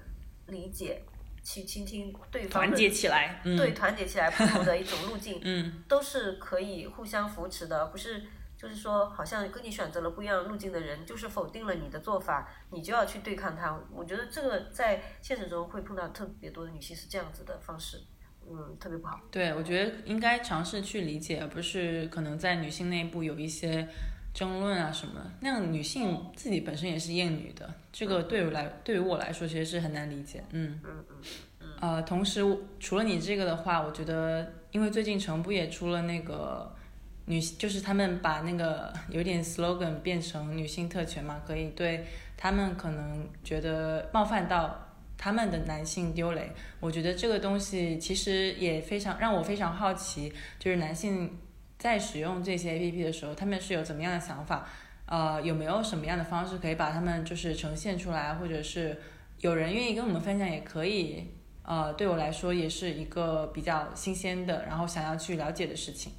[0.46, 1.02] 理解，
[1.42, 5.42] 去倾听对方的，团结起来，对，团结起来不同的一种路径，
[5.88, 8.22] 都是可以互相扶持的，不是。
[8.60, 13.80] 就是说，好像跟你选择了不一样路径的人，就是否定了你的做法，你就要去对抗他。
[13.94, 18.00] 我觉得这个在现实中会碰到特别多的女性是这样子的方式，
[18.50, 19.20] 嗯，特别不好。
[19.30, 23.86] 对，我觉得应该尝试去理解，而不是可能在女性内部有一些
[24.34, 25.32] 争论啊什么。
[25.40, 30.42] 那样女性自己本身也是厌女的，这个对于来对于我来说其实是很难理解。
[30.50, 31.16] 嗯嗯嗯
[31.60, 31.68] 嗯。
[31.80, 32.42] 呃，同时
[32.80, 36.74] 除了你这个的话，我觉得因为最近成不也出了那个
[37.28, 42.06] 女，就是他们把那个有点 slogan 变成女性特权嘛，可以对
[42.36, 46.50] 他们可能觉得冒犯到他们的男性丢雷。
[46.80, 51.38] 我觉得这个东西其实也非常让我非常好奇，就是男性
[51.78, 54.66] 在使用这些 APP 的时候，他们是有怎么样的想法？
[55.06, 59.00] 呃，有没有什么样的方式可以把他们就是呈现出来，或者是
[59.40, 61.34] 有人愿意跟我们分享也可以。
[61.70, 66.10] 呃，对我来说也是一个比较新鲜的，然后想要去了解的事情。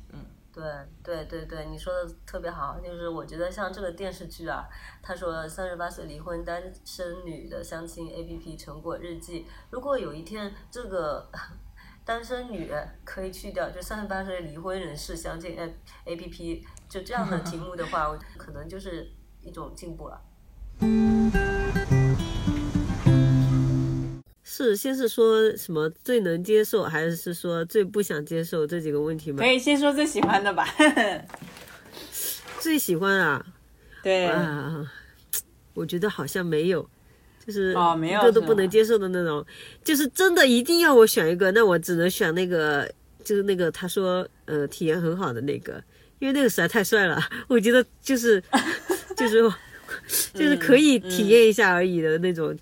[0.59, 2.79] 对对对对，你说的特别好。
[2.79, 4.67] 就是我觉得像这个电视剧啊，
[5.01, 11.29] 他说三十八岁离婚单身女的相亲 APP 成果日记，如果有一天这个。
[12.05, 12.71] 单身女
[13.05, 20.19] 可以去掉，就三十八岁离婚人士相亲 A A P P，就这样的题目的话，可能就是一种进步了。
[24.65, 29.37] 是，先是说什么最能接受，还是说最不想接受这几个问题吗？
[29.41, 30.67] 可以先说最喜欢的吧。
[32.59, 33.45] 最喜欢啊？
[34.03, 34.85] 对啊，
[35.73, 36.85] 我觉得好像没有。
[37.47, 39.43] 就是一个都不能接受的那种，
[39.81, 42.85] 就是真的一定要我选一个，那我只能选那个，
[43.23, 45.81] 就是那个他说呃体验很好的那个，
[46.19, 48.43] 因为那个实在太帅了，我觉得就是
[49.15, 49.41] 就是
[50.33, 52.53] 就是可以体验一下而已的那种。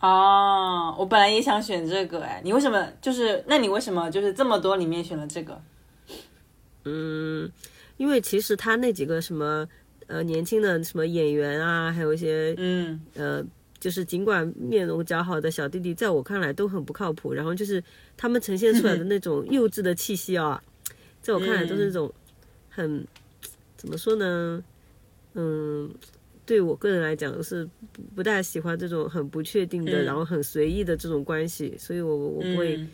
[0.00, 5.60] 哦，我本来也想选这个哎，你为什么就是那你为什么就是这么多里面选了这个？
[6.84, 7.50] 嗯，
[7.96, 9.68] 因为其实他那几个什么。
[10.10, 13.44] 呃，年轻的什么演员啊，还有一些，嗯，呃，
[13.78, 17.34] 就是尽管面容姣好的小弟弟，在我看来都很不靠谱。
[17.34, 17.84] 然后就是
[18.16, 20.62] 他们呈现出来的那种幼稚的气息啊，
[21.20, 22.10] 在我看来都是那种
[22.70, 23.06] 很
[23.76, 24.64] 怎么说呢？
[25.34, 25.90] 嗯，
[26.48, 27.68] 对我个人来讲是
[28.16, 32.84] 不大喜欢这种很不确定的，然后很随意的这种关系，所以我我不会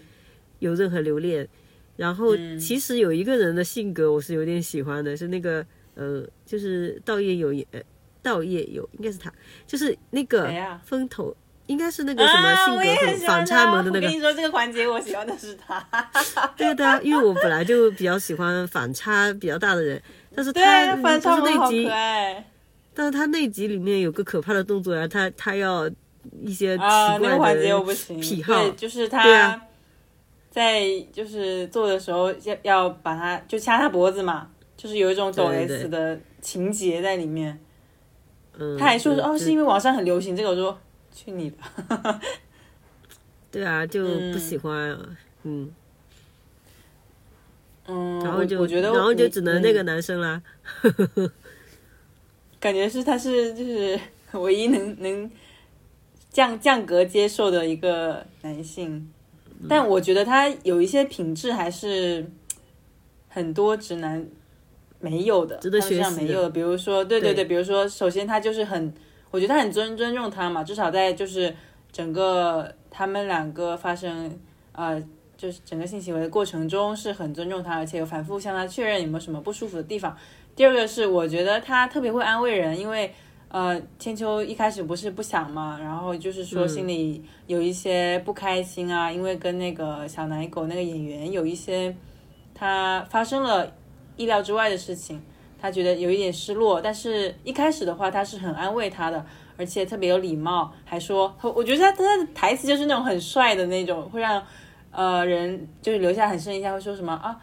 [0.58, 1.48] 有任何留恋。
[1.96, 5.64] 然后其实有一个人的性格我是有点喜欢的，是那个。
[5.96, 7.80] 呃，就是道业有，呃，
[8.20, 9.32] 道业有，应该是他，
[9.64, 10.52] 就是那个
[10.84, 11.32] 风头，
[11.68, 14.06] 应该是那个什么性格很反差萌的那个。
[14.08, 15.80] 我跟你说，这个环节我喜欢的是他。
[16.58, 20.02] 对的，因为我本来就比较喜欢反差比较大的人，
[20.34, 21.88] 但是他反差那集，
[22.94, 25.90] 但是他那集里面有个可怕的动作呀，他他要
[26.42, 26.82] 一些奇
[27.18, 27.84] 怪的
[28.20, 29.60] 癖好，就是他
[30.50, 34.50] 在就是做的时候要要把他就掐他脖子嘛。
[34.76, 37.58] 就是有一种抖 S 的情节在里面，
[38.58, 40.78] 嗯，他还说哦，是因为网上很流行这个，我说
[41.10, 41.56] 去你的，
[43.50, 44.98] 对啊，就不喜欢，
[45.44, 45.72] 嗯，
[47.86, 50.42] 嗯，然后就我觉得，然后就只能那个男生啦，
[52.64, 54.00] 感觉是他是就是
[54.32, 55.30] 唯一能能
[56.30, 59.12] 降降格接受的一个男性，
[59.68, 62.24] 但我觉得他有一些品质还是
[63.28, 64.26] 很多直男。
[65.00, 68.90] 没有的，值得学习没有的，比如说，对对对，比如说，首先他就是很，
[69.30, 71.54] 我觉得他很尊尊重他嘛，至少在就是
[71.92, 74.34] 整个他们两个发生
[74.72, 74.98] 呃，
[75.36, 80.16] 就是整个性行为的过程中是很尊重他，而且有反复向他确认有没有什么不舒服的地方。
[80.56, 83.12] 第二个是，我觉得他特别会安慰人，因为
[83.48, 91.94] 呃，千秋一开始不是不想嘛，然后就是说心里有一些不开心啊，因为跟那个小奶狗那个演员有一些
[92.54, 93.72] 他发生了。
[94.16, 95.20] 意料之外的事情，
[95.60, 99.26] 他觉得有一点失落，但是一开始的话，他是很安慰他的，
[99.56, 104.40] 而且特别有礼貌，还说，我觉得他他的台词就是那种很帅的那种，会让
[104.92, 107.36] 呃人就是留下很深印象，会说什么啊，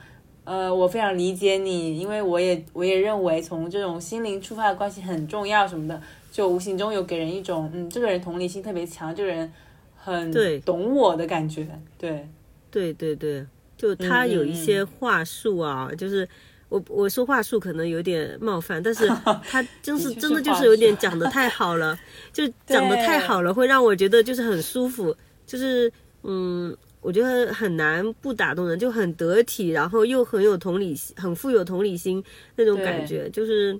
[0.43, 9.51] 呃，我非常理解你，因为我也我也认为从这种心灵出发的关系很重要什么的，就无形中有给人一种嗯，这个人同理心特别强，这个人
[9.95, 10.31] 很
[10.61, 11.67] 懂我的感觉，
[11.97, 12.27] 对，
[12.69, 13.45] 对对对，
[13.77, 16.27] 就他有一些话术啊，就是。
[16.71, 19.05] 我我说话术可能有点冒犯，但是
[19.43, 21.99] 他真是真的就是有点讲的太好了，
[22.31, 25.13] 就讲的太好了，会让我觉得就是很舒服，
[25.45, 25.91] 就是
[26.23, 32.23] 嗯，我觉得很难不打动人，就很得体，然后又很有同理心，很富有同理心
[32.55, 33.77] 那种感觉，就是。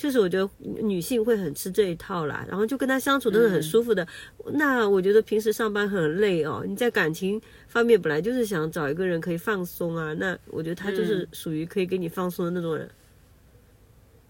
[0.00, 4.06] 确实，我觉得女性会很吃这一套啦，然后就跟他相处都是很舒服的。
[4.52, 12.88] 那我觉得平时上班很累哦，你在感情方面本来就是想找一个人可以放松啊，那我觉得他就是属于可以给你放松的那种人。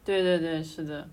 [0.07, 1.07] 对对对，是的，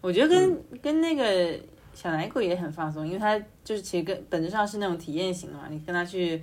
[0.00, 1.56] 我觉得跟跟那个
[1.94, 6.42] 小奶狗也很放松，因为他就是其实跟本质上是那种体验型的嘛，你跟他去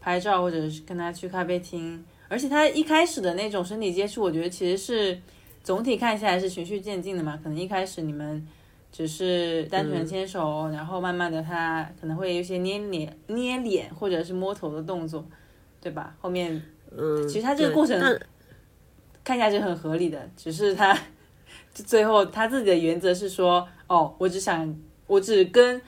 [0.00, 5.18] 拍照或者是跟他去咖啡厅，而且他一开始的那种身体接触，我觉得其实是。
[5.60, 8.46] 总体看下来是循序渐进的嘛，可能一开始你们
[8.90, 15.22] 只是单纯牵手，然后慢慢的他可能会有一些捏脸、捏脸或者是摸头的动作，
[15.78, 16.16] 对吧？
[16.20, 16.62] 后面
[16.96, 18.00] 嗯，其实他这个过程
[19.22, 20.94] 看起来是很合理的，只是他
[21.74, 24.74] 就 最后他自己的原则是说，哦，我只想
[25.06, 25.78] 我只跟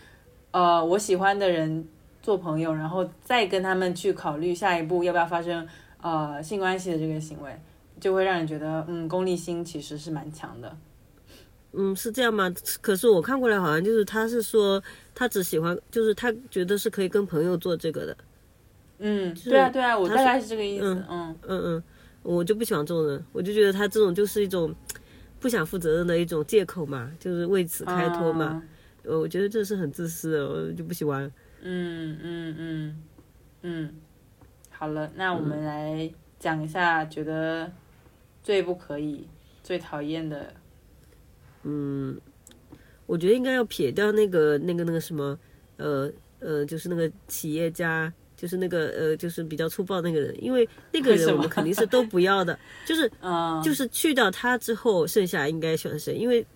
[0.50, 1.88] 呃我喜欢的人
[2.23, 5.66] 做朋友，然后再跟他们去考虑下一步要不要发生
[6.01, 7.59] 呃性关系的这个行为，
[7.99, 10.77] 就会让人觉得嗯功利心其实是蛮强的。
[11.73, 12.53] 嗯，是这样吗？
[12.83, 14.83] 可是我看过来好像就是他是说
[15.14, 18.16] 他只喜欢，就是他觉得是可以跟朋友做这个的。
[18.99, 21.83] 嗯，对啊对啊，我大概是这个意思，嗯嗯嗯，
[22.23, 24.75] 我就不喜欢这种人，我就觉得他这种就是一种
[25.39, 28.45] 不想负责任的一种借口嘛，就是为此开脱嘛。
[28.45, 28.62] 啊
[29.03, 31.31] 呃我觉得这是很自私的，我就不喜欢。
[31.62, 33.02] 嗯嗯嗯
[33.62, 33.94] 嗯，
[34.70, 37.70] 好了，那我们来讲一下觉得
[38.42, 39.26] 最不可以、
[39.62, 40.52] 最讨厌的。
[41.62, 42.18] 嗯
[43.06, 45.38] 我觉得应该要撇掉那个那个那个什么，
[45.76, 56.14] 呃呃，就是那个企业家，就是那个呃，就是比较粗暴那个人，因为那个人我们肯定是都不要的，就是嗯，就是去掉他之后，剩下应该选谁？
[56.14, 56.46] 因为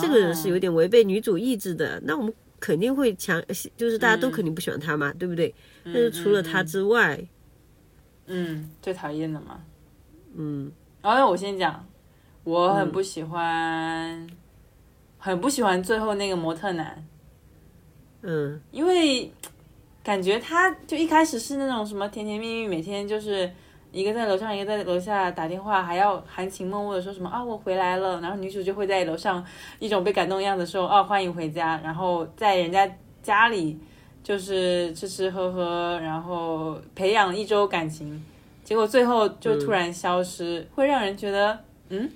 [0.00, 3.42] 这个人是有点违背女主意志的，那我们肯定会强，
[3.76, 5.54] 就是大家都肯定不喜欢他嘛，对不对？
[5.84, 7.22] 但是除了他之外，
[8.26, 9.62] 嗯最讨厌的嘛。
[10.34, 10.72] 嗯。
[11.02, 11.86] 然后我先讲，
[12.44, 14.26] 我很不喜欢，
[15.18, 17.06] 很不喜欢最后那个模特男，
[18.22, 18.60] 嗯。
[18.72, 19.30] 因为
[20.02, 23.50] 感觉他就一开始是那种什么甜甜蜜蜜，每天就是
[23.96, 29.42] 一个在楼上，一个在楼下打电话，还要含情脉脉的说什么啊我回来了，然后女主就会在楼上
[29.78, 32.86] 一种被感动的样子说哦欢迎回家，然后在人家
[33.22, 33.78] 家里
[34.22, 38.22] 就是吃吃喝喝，然后培养一周感情，
[38.62, 42.10] 结果最后就突然消失，会让人觉得嗯？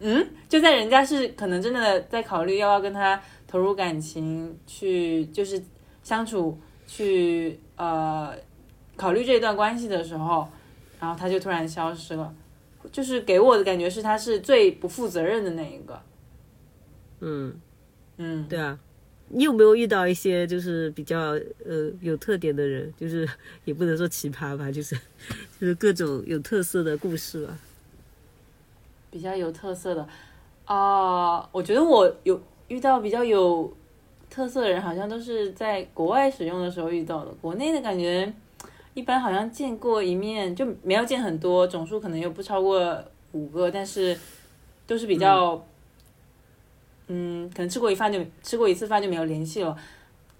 [0.00, 5.62] 嗯，就在人家是可能真的在考虑要不要跟他投入感情，去就是
[6.02, 8.34] 相处，去呃
[8.94, 10.46] 考虑这段关系的时候，
[11.00, 12.34] 然后他就突然消失了，
[12.90, 16.00] 就是给我的感觉是他是最不负责任的那一个。
[17.20, 17.54] 嗯，
[18.18, 18.78] 嗯，对啊。
[19.28, 21.18] 你有没有遇到一些就是比较
[21.64, 23.28] 呃有特点的人，就是
[23.64, 24.94] 也不能说奇葩吧，就是
[25.60, 27.58] 就是各种有特色的故事吧？
[29.10, 30.06] 比较有特色的
[30.66, 33.72] 啊、我觉得我有遇到比较有
[34.28, 37.30] 特色的人，好像都是在国外使用的时候遇到的。
[37.40, 38.32] 国内的感觉，
[38.96, 42.98] 一般好像见过一面，就没有见很多，总数可能又不超过
[43.32, 44.18] 五个，但是
[44.86, 45.62] 都是比较，
[47.08, 49.76] 嗯可能吃过一饭就吃过一次饭就没有联系了。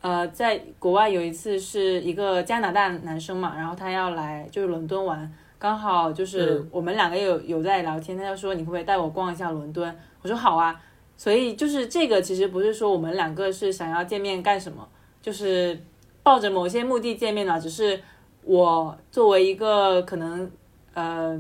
[0.01, 9.95] 呃，在国外有一次是一个加拿大男生嘛，然后他要来就是伦敦玩，刚好就是嗯我们两个有有在聊天，他就说你会不会带我逛一下伦敦？
[10.23, 10.81] 我说好啊。
[11.19, 14.87] 所以就是这个其实不是说我们两个是想要见面干什么，
[15.21, 15.79] 就是
[16.23, 17.99] 抱着某些目的见面了，只是
[18.47, 20.49] 我作为一个可能
[20.95, 21.37] 呃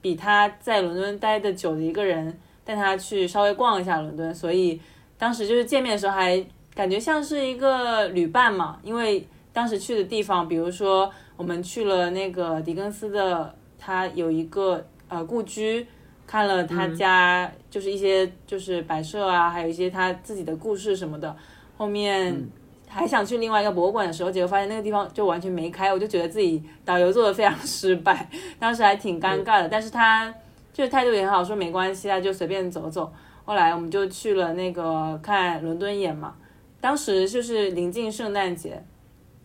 [0.00, 4.80] 比他在伦敦待的久的一个人，带他去稍微逛一下伦敦，所以
[5.16, 15.86] 当时就是见面的时候还感觉像是一个旅伴嘛，因为当时去的地方，比如说我们去了那个狄更斯的，他有一个呃故居，
[16.26, 21.36] 看了他家就是一些就是摆设啊，还有一些他自己的故事什么的，
[21.76, 22.48] 后面。
[22.92, 28.28] 还想去另外一个博物馆的时候，结果发现那个地方就完全没开，我就觉得自己导游做的非常失败，
[28.58, 29.68] 当时还挺尴尬的。
[29.68, 30.32] 但是他
[30.72, 33.10] 就是态度也很好，说没关系啊，就随便走走。
[33.44, 36.34] 后来我们就去了那个看伦敦眼嘛，
[36.80, 38.84] 当时就是临近圣诞节，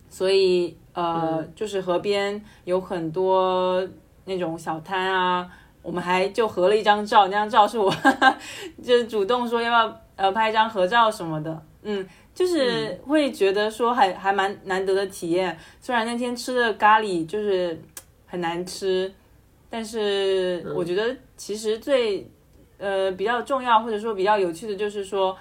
[0.08, 3.82] 所以呃，就是河边有很多
[4.26, 5.48] 那种小摊啊，
[5.82, 7.90] 我们还就合了一张照，那张照是我
[8.84, 12.06] 就是主动说要不要呃拍一张合照什么的，嗯。
[12.38, 17.76] 就是会觉得说还还蛮难得的体验，虽然那天吃的咖喱就是
[18.26, 19.12] 很难吃，
[19.68, 22.30] 但是我觉得其实最
[22.78, 25.36] 呃比较重要或者说比较有趣的就是说，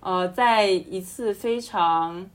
[0.00, 2.28] 呃，在一次非常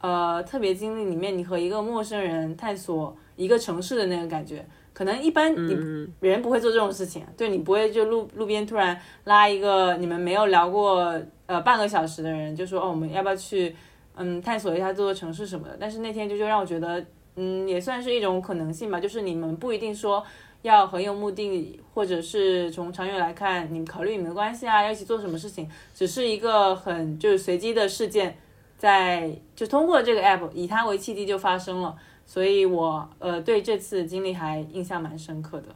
[0.00, 6.12] 呃特别经历里面，你和一个陌生人探索一个城市的那个感觉，可能一般你嗯。
[6.20, 11.12] 人不会做这种事情，对你不会就路路边突然拉一个你们没有聊过
[11.46, 13.74] 呃半个小时的人，就说哦我们要不要去
[14.14, 15.76] 嗯探索一下这座城市什么的。
[15.80, 17.04] 但是那天就就让我觉得
[17.36, 20.24] 嗯也算是一种可能性吧，就是你们不一定说
[20.62, 28.36] 要很有目的，或者是从长远来看，你们考虑你们的关系啊，要一起做什么事情，只是一个很就是随机的事件，
[28.76, 31.96] 在就通过这个 app 以它为契机就发生了。
[32.24, 35.66] 所以我呃对这次经历还印象蛮深刻的。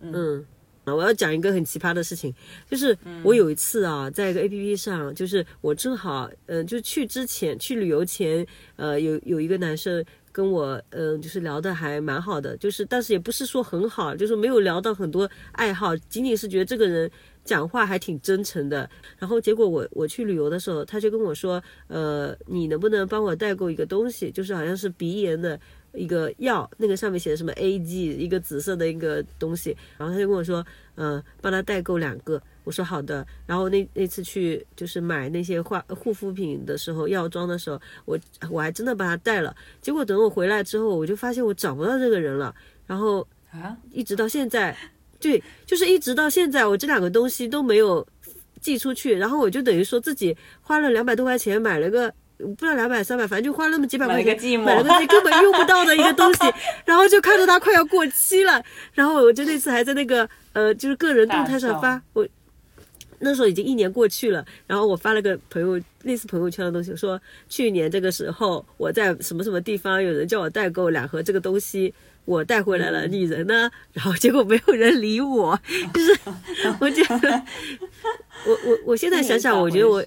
[0.00, 0.44] 嗯，
[0.94, 2.32] 我要讲一个很奇葩的事情，
[2.70, 8.46] 就是我有一次啊，在一个 A P P 上，就是我正好，嗯、就去之前去旅游前，
[8.76, 17.10] 呃，有有一个男生跟我，嗯、就是聊的还蛮好的，就是但是也不是说很好，就是没有聊到很多爱好，仅仅是觉得这个人
[17.44, 18.88] 讲话还挺真诚的。
[19.18, 25.58] 然后结果我我去旅游的时候，他就跟我说，呃，你能不能帮我代购一个东西，就是好像是鼻炎的。
[25.96, 30.64] 一个药，那个上面写的什么 A G，一个紫色的一个东西，然后他就跟我说，
[30.96, 32.40] 嗯、帮他代购两个。
[32.64, 33.26] 我说好的。
[33.46, 38.18] 然后那那次去就是买那些化护肤品的时候，药妆的时候，我
[38.50, 39.54] 我还真的把它带了。
[39.80, 42.54] 结果等我回来之后，我就发现我找不到这个人了。
[42.86, 44.76] 然后啊，一直到现在，
[45.20, 48.06] 对，就是一直到现在，我这两个东西都没有
[48.60, 49.16] 寄出去。
[49.16, 52.12] 然后我就等于说自己花了两百多块钱买了个。
[52.38, 56.40] 不知道两百三百，反正就花那么几百块钱买了个根本用不到的一个东西，
[56.84, 62.26] 然后就看着它快要过期了，然后我就那次还在那个呃，就是个人动态上发我。
[63.18, 67.18] 那时候已经一年过去了，然后我发了个朋友类似朋友圈的东西，说
[67.48, 71.94] 去年这个时候我在什么什么地方有人叫我代购两盒这个东西，
[72.26, 73.70] 我带回来了，你人呢？
[73.94, 75.58] 然后结果没有人理我，
[75.94, 76.20] 就是
[76.78, 77.42] 我觉得
[78.44, 80.04] 我我我现在想想，我觉得我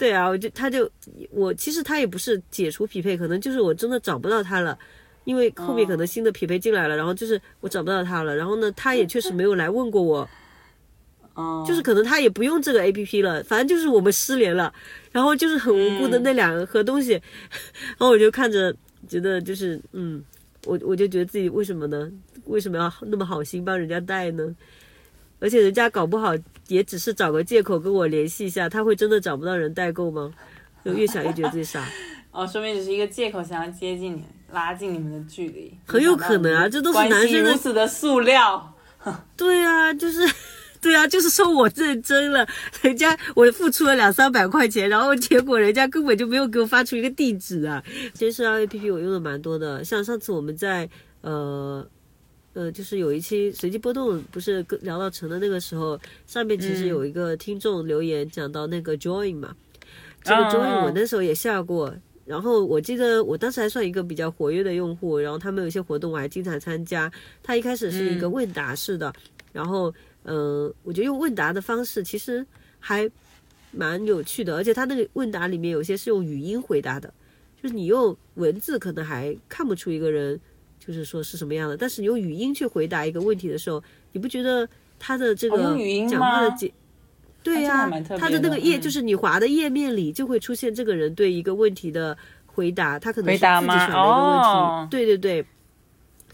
[0.00, 0.90] 对啊，我就他就
[1.30, 4.78] 我其实他也不是解除匹配，可能就是我真的找不到他了，
[5.24, 10.26] 因为后面可能新的匹配进来了，然后就是我找不到他了，然后呢，他也确实没有来问过我，
[11.36, 14.72] 嗯，就是可能他也不用这个 A P P 了，反正就是我们失联了，
[15.12, 18.74] 然后就是很无辜的那两盒东西，然后我就看着
[19.06, 20.24] 觉得就是嗯，
[20.64, 22.10] 我我就觉得自己为什么呢？
[22.46, 24.56] 为什么要那么好心帮人家带呢？
[25.40, 26.34] 而且人家搞不好
[26.70, 30.32] 也只是找个借口跟我联系一下，他会真的找不到人代购吗？
[30.82, 31.86] 就越想越觉得自己傻，
[32.32, 38.74] 哦，说明只是一个借口，想要接近你，拉近你们的距离，很有可能啊，这都是男生的如此的塑料。
[39.36, 40.20] 对啊，就是，
[40.80, 42.46] 对啊，就是说我认真了，
[42.82, 47.82] 人家我付出了两三百块钱，然后结果人家根本就没有给我发出一个地址啊。
[48.14, 50.88] 其实社交 APP 我用的蛮多的，像上次我们在
[51.20, 51.86] 呃
[52.60, 59.56] 呃，就是有一期随机波动，不是跟聊到成的那个时候，上面其实有一个听众留言讲到那个 Join 嘛，
[60.22, 61.94] 这个嗯 Join 嗯我那时候也下过。
[62.26, 67.10] 然后我记得我当时还算一个比较活跃的用户，然后他们有一些活动我还经常参加。
[67.42, 69.10] 他一开始是一个问答式的，
[69.52, 69.90] 然后
[70.24, 72.46] 嗯、呃我觉得用问答的方式其实
[72.78, 73.10] 还
[73.70, 77.10] 蛮有趣的，而且他那个问答里面有些是用语音回答的，
[77.60, 80.38] 就是你用文字可能还看不出一个人
[80.84, 83.80] 就是说是什么样的，但是你用语音去回答一个问题的时候，
[84.12, 85.76] 你不觉得他的这个
[86.08, 86.72] 讲话的
[87.42, 87.88] 对呀、
[88.18, 94.88] 他的那个页、就是你滑的页面里就会出现这个人对一个问题的回答，他可能是自己选答吗的一个问题，哦。
[94.90, 95.46] 对对对，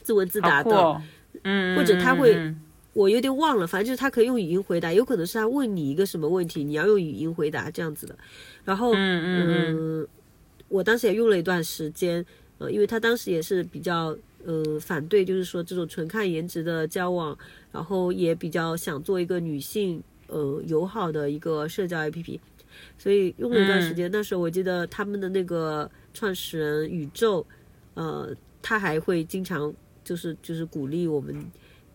[0.03, 0.77] 自问自答的。
[0.77, 1.01] 哦，
[1.45, 2.53] 嗯，或者他会
[2.93, 8.19] 我有点忘了，反正就是他可以用语音回答，有可能是他问你一个什么问题，你要用语音回答这样子的。
[8.65, 9.47] 然后，嗯嗯
[10.01, 10.09] 嗯，
[10.69, 12.25] 我当时也用了一段时间，
[12.59, 14.17] 呃，因为他当时也是比较
[14.47, 17.37] 呃反对，就是说这种纯看颜值的交往，
[17.71, 22.41] 然后也比较想做一个女性呃友好的一个社交 APP，
[22.97, 24.09] 所以用了一段时间。
[24.11, 27.47] 那时候我记得他们的那个创始人宇宙，
[27.95, 29.75] 呃，他还会经常
[30.05, 31.45] 就是就是鼓励我们。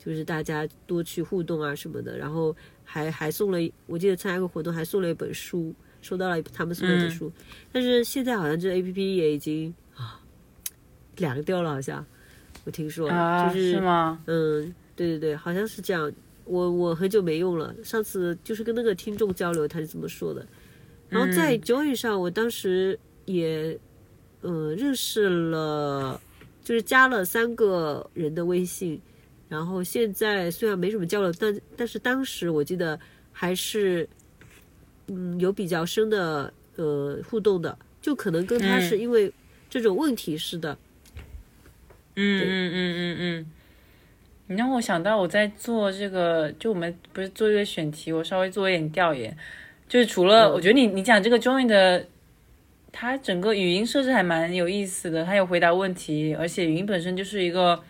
[0.04, 5.72] 就是大家多去互动啊什么的，然后还还送了，我记得参加个活动还送了一本书，
[6.02, 7.32] 收到了他们送的一本书，
[7.72, 10.20] 但是现在好像这 A P P 也已经啊
[11.18, 12.04] 凉掉了，好像
[12.64, 14.22] 我听说，啊，就是吗？
[14.28, 16.12] 嗯，对对对，好像是这样。
[16.46, 20.46] 我我很久没用了，上次就是跟那个听众交流，他是这么说的。
[21.08, 23.80] 然后在 Join 上，我当时也
[24.42, 26.20] 呃认识了，
[26.64, 29.00] 就是加了三个人的微信。
[29.48, 33.00] 然后现在虽然没什么交流，但但是当时我记得
[33.32, 34.08] 还是
[35.08, 39.32] 嗯有比较深的呃互动的，就可能跟他是因为
[39.70, 40.74] 这种问题似的。
[40.74, 40.78] 嗯
[42.16, 43.52] 嗯嗯嗯嗯嗯，
[44.48, 49.36] 你让我想到我在做这个，就我们不是做这个选题，我稍微做一点调研，
[49.88, 50.54] 就是除了、嗯。
[50.54, 52.06] 我觉得你你讲这个 Join 的，
[52.92, 57.82] 它整个语音设置还蛮有意思的，它有回答问题，而且语音本身就是一个，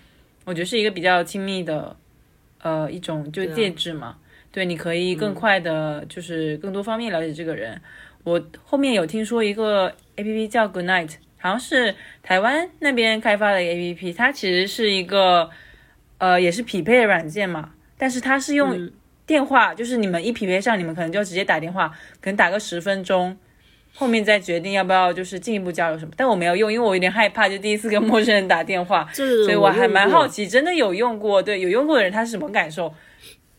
[0.46, 1.96] 我觉得是一个比较亲密的，
[2.62, 4.18] 呃，一种就介质嘛。
[4.52, 7.82] 对，你可以更快的，就是更多方面了解这个人。
[8.24, 9.88] 我后面有听说一个
[10.18, 11.94] A P P 叫 Good Night，好像是
[12.24, 15.50] 台湾那边开发的 A P P，它其实是一个
[16.20, 18.94] 呃也是匹配的软件嘛，但是它是用嗯
[19.26, 21.90] 电话，就是你们一匹配上，你们可能就直接打电话，
[22.22, 23.36] 可能打个十分钟。
[23.94, 30.26] 后面再决定要不要就是进一步交流什么，但我没有用，因为我有点害怕，就第一次跟陌生人打电话，所以我还蛮好。
[30.26, 32.94] 奇，真的有用过，对，有用过的人他是什么感受？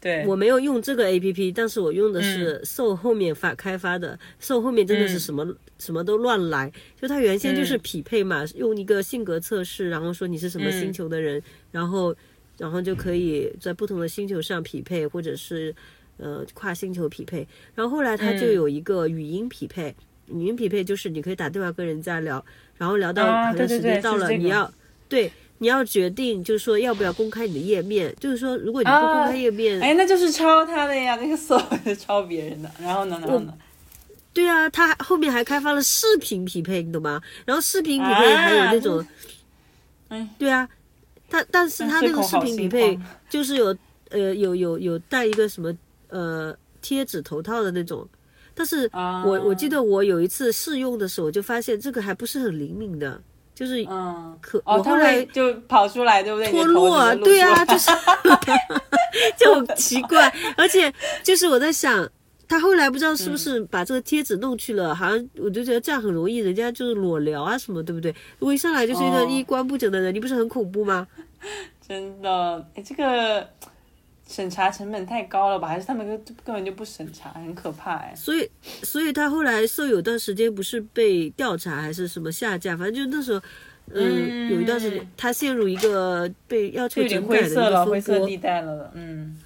[0.03, 5.47] 对，我没有用这个 A P P，但是我用的是 Soul 后面发开发的，Soul 后面真的是什么、
[5.79, 12.13] 什么都乱来，就它原先就是匹配嘛，用一个性格测试，然后说你是什么星球的人，然后
[12.59, 15.73] 然后就可以在不同的星球上匹配，或者是
[16.17, 17.47] 呃跨星球匹配，
[17.77, 19.95] 然后后来它就有一个语音匹配，
[20.27, 22.45] 语音匹配就是你可以打电话跟人家聊，
[22.77, 24.69] 然后聊到可能时间到了，你要
[25.09, 25.31] 对。
[25.63, 32.69] 你要决定，就是说要不要公开你的页面，就是说，如果你不公啊开页面，哎，那就是抄他的呀，那个搜是 抄别人的。
[32.81, 33.55] 然后呢，然后呢？
[34.35, 37.23] 对啊，他后面还开发了视频匹配，你懂吗？
[37.45, 39.07] 然后视频匹配还有那种，
[40.09, 40.69] 哎，对啊，
[41.31, 43.67] 他但是他那个视频匹配嗯就是有
[44.11, 45.73] 呃有有有带一个什么
[46.09, 48.05] 呃贴纸头套的那种，
[48.53, 53.23] 但是啊我我记得我有一次试用的时候，我就发现这个还不是很灵敏的，
[53.63, 56.51] 就是嗯，可、哦，他我后来会就跑出来，对不对？
[56.51, 57.93] 脱落对啊，就是
[59.39, 62.05] 就很奇怪，而且就是我在想，
[62.49, 68.11] 他后来不知道是不是把这个贴纸弄去了，好像我就觉得这样很容易，人家就是裸聊啊什么，对不对？
[68.41, 71.07] 如果一上来就是一个哦衣冠不整的人，你不是很恐怖吗？
[71.87, 73.49] 真的，哎，这个
[74.33, 75.69] 审查成本太高了吧？
[75.69, 78.15] 还是他们根根本就不审查，很可怕哎。
[78.17, 78.51] 所以，
[78.83, 83.41] 所以他后来受有段时间不是被调查还是什么下架，反正就那时候。
[83.95, 88.27] 嗯，有一段时间，他陷入一个被要求整改的一灰色了，个灰色。
[88.27, 89.37] 地带了，嗯，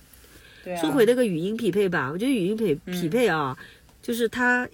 [0.63, 0.81] 对啊。
[0.81, 3.57] 说回那个语音匹配吧，我觉得语音匹嗯匹配啊，
[4.03, 4.69] 就是他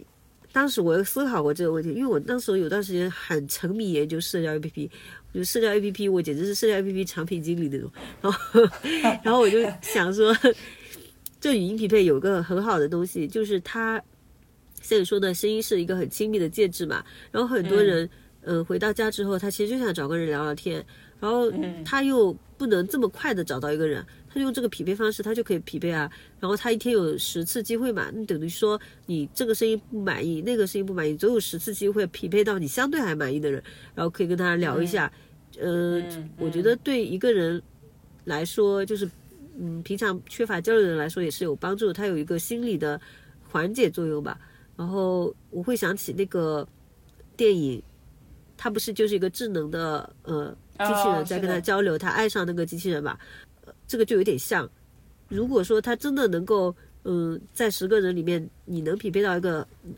[0.50, 4.90] 当时我有思考过这个问题，因为我那时候有段时间很沉迷研究社交 APP，
[5.32, 7.90] 我觉得社交 APP 我简直是社交 APP 产品经理那种，
[8.20, 8.62] 然后
[9.24, 10.36] 然后我就想说，
[11.40, 14.02] 这语音匹配有个很好的东西，就是它
[14.82, 18.08] 现在说的声音是一个很亲密的介质嘛，然后很多人
[18.42, 20.84] 嗯、呃回到家之后，他其实就想找个人聊聊天，
[21.20, 21.82] 然后嗯。
[21.84, 26.10] 他又不能这么快的找到一个人，他用这个匹配方式，他就可以匹配啊。
[26.40, 33.62] 然后他一天有十次机会嘛，那等于说你这个声音不满意，那个声音不满意，总有十次机会匹配到你相对还满意的人，
[33.94, 35.12] 然后可以跟他聊一下。
[35.60, 37.60] 呃，嗯我觉得对一个人
[38.24, 39.08] 来说，就是
[39.58, 42.98] 嗯，平常缺乏交流的人来说也是有帮助他，有一个心理的
[43.50, 44.38] 缓解作用吧。
[44.74, 46.66] 然后我会想起那个
[47.36, 47.82] 电影，
[48.56, 53.51] 他不是就是一个智能的呃机器人在跟他交流，他爱上那个机器人吧，呃
[53.86, 54.68] 这个就有点像。
[55.28, 59.94] 如果说他真的能够，嗯，在十个人里面你能匹配到一个嗯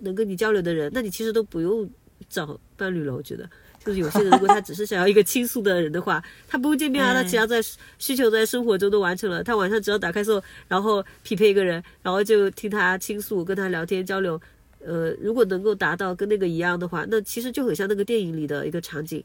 [0.00, 1.88] 能跟你交流的人，那你其实都不用
[2.28, 3.14] 找伴侣了。
[3.14, 3.48] 我觉得，
[3.84, 7.60] 就是有些人如果他只是想要一个倾诉的人的话， 他不用见面啊，他只要在
[7.98, 14.40] 需求在生活中都完成了，他晚上只要打开手，然后匹配一个人，然后就听他倾诉，跟他聊天交流。
[14.84, 19.22] 呃，如果能够达到跟那个一样的话，那其实就很像那个电影里的一个场景。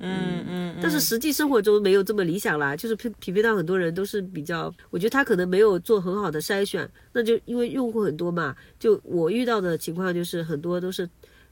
[0.00, 11.08] 嗯嗯，但是实际生活中没有这么理想啦，就是匹匹配到很多人都是比较，我觉得他可能没有做很好的筛选，那就因为用户很多嘛，就我遇到的情况就是很多都是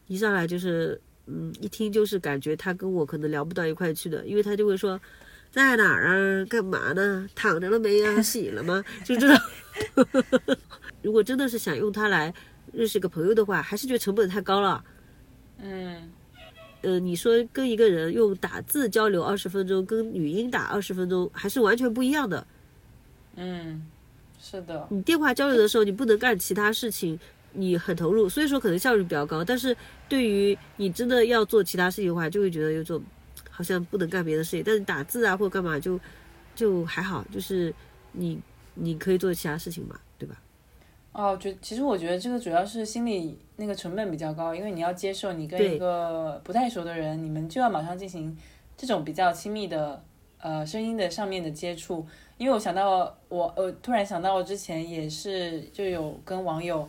[0.06, 5.01] 一上来就是，嗯，一听就是感觉他跟我可能聊不到一块去的，因为他就会说
[5.51, 8.85] 在哪儿啊，干嘛呢，躺着了没啊，洗了吗？
[9.05, 9.36] 就这种。
[11.02, 12.32] 如果真的是想用它来
[12.73, 14.85] 认识个朋友的话，还是觉得成本太高了。
[15.59, 16.10] 嗯
[16.87, 22.47] 呃，你说跟一个人用打字交流二十分钟，跟语音打二十分钟还是完全不一样的。
[23.35, 23.85] 嗯，
[24.41, 27.19] 是的，你电话交流的时候，你不能干其他事情，
[27.55, 29.43] 你很投入，所以说可能效率比较高。
[29.45, 29.77] 但是
[30.09, 33.03] 对于你真的要做其他事情的话，就会觉得有种
[33.51, 34.63] 好像不能干别的事情。
[34.65, 35.99] 但是打字啊或者干嘛就
[36.55, 37.75] 就还好，就是
[38.13, 38.39] 你
[38.75, 39.99] 你可以做其他事情嘛？
[41.19, 48.37] 哦，觉其实我觉得这个主要是心理那个成本比较高，因为你要接受你跟一个不太熟的人，你们就要马上进行
[48.77, 50.05] 这种比较亲密的
[50.39, 52.07] 呃声音的上面的接触。
[52.37, 56.87] 因为我想到我呃突然想到我之前也是就有跟网友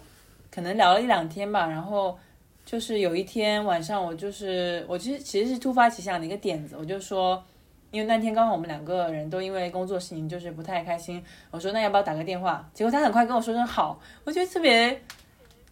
[0.51, 2.19] 可能聊了一两天吧，然后
[2.65, 7.41] 就是有一天晚上我就是我其实其实是突发奇想的一个点子，我就说。
[7.89, 12.69] 因为那天刚好我们两个人都因为工作事情就是不太开心，我说那要不要打个电话？
[12.73, 15.01] 结果他很快跟我说声好，我觉得特别，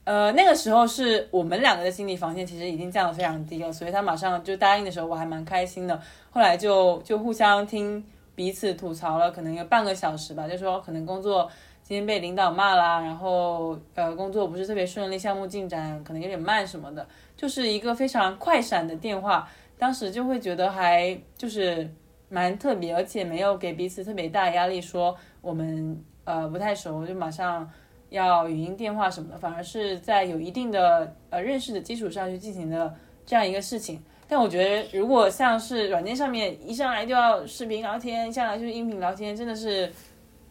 [0.06, 6.02] 呃，那个时候是我们两个的心理防线其实已经降得非常低了，所以他马上就答应的时候我还蛮开心的。
[6.32, 8.02] 后来就就互相听
[8.34, 11.52] 彼此吐槽了，可能有半个小时吧，就说可能工作
[11.84, 17.06] 今天被领导骂啦，然后呃工作不是特别顺利，项目进展可能有点慢什么的，
[17.36, 21.90] 就是一个非常快闪的电话，当时就会觉得还就是。
[22.30, 27.70] 蛮特别，而且没有给彼此特别大压力，说我们呃不太熟，就马上
[28.10, 32.94] 要语音电话什么的，反而是在有一定的呃认识的基础上去进行的
[33.26, 34.02] 这样一个事情。
[34.28, 39.92] 但我觉得，如果像是软件上面一上来就要视频聊天，一上来就是音频聊天，真的是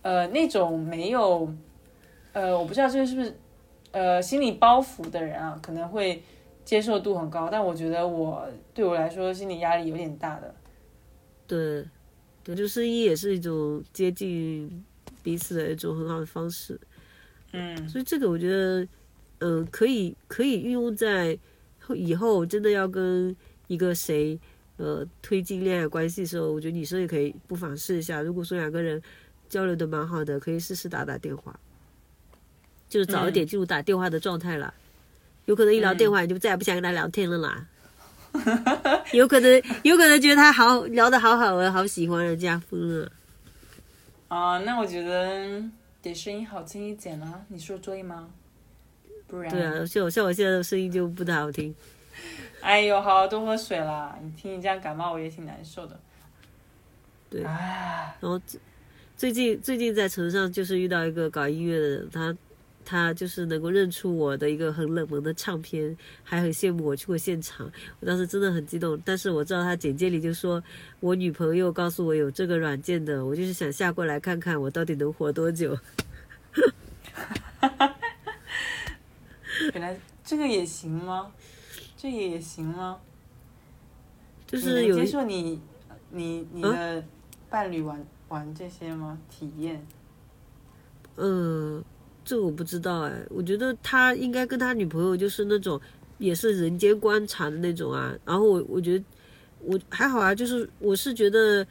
[0.03, 1.53] 呃那种没有
[2.33, 3.37] 呃我不知道这个是不是
[3.91, 6.23] 呃心理包袱的人啊，可能会
[6.65, 10.55] 接受度很高，但我觉得我对我来说心理压力有点大的。
[11.47, 11.85] 对，
[12.43, 14.85] 对，就声音也是一种接近
[15.23, 16.79] 彼此的一种很好的方式。
[17.53, 18.89] 嗯，所以这个我觉得，
[19.39, 21.39] 嗯、可以可以运用在
[21.95, 23.35] 以后真的要跟
[23.66, 24.39] 一个谁
[24.77, 28.23] 呃推进恋爱关系的时候，我觉得女生也可以不妨试一下。
[28.23, 29.01] 如果说两个人
[29.49, 31.59] 交流的蛮好的，可以试试打打电话，
[32.89, 34.73] 就是早一点进入打电话的状态了。
[35.45, 37.69] 有可能一聊电话你就再也不想跟他聊天了啦。
[39.12, 43.11] 有可能，有可能觉得他好聊得好好啊，好喜欢人家疯了。
[44.28, 45.62] 啊，那我觉得
[46.02, 48.28] 得声音好听一点啊，你说对吗？
[49.27, 51.74] 不然，对啊，像我像我现在的声音就不太好听。
[52.61, 54.16] 哎呦，好好多喝水啦！
[54.23, 55.98] 你听你这样感冒，我也挺难受的。
[57.31, 58.61] 对啊，然后最
[59.16, 62.36] 最近最近在城上就是遇到一个搞音乐的人，他
[62.85, 67.70] 他就是能够认出我的一个很冷门的唱片，还很羡慕我去过现场。
[68.01, 70.62] 我当时真的很激动，但是我知道他简介里就说
[71.01, 75.77] 我女朋友告诉我有这个软件的，我就是想下过来看看我到底能活多久。
[79.73, 81.32] 原来这个也行吗？
[81.97, 82.98] 这个也行吗？
[84.47, 85.61] 就是有接受你
[86.11, 87.02] 你你的
[87.48, 89.19] 伴侣玩、玩这些吗？
[89.31, 89.85] 体验？
[91.16, 91.82] 嗯，
[92.25, 95.81] 这我不知道哎，我觉得他应该跟他女朋友就是那种
[96.19, 98.15] 也是人间观察的那种啊。
[98.25, 99.05] 然后我我觉得
[99.61, 101.67] 我还好啊，就是我是觉得，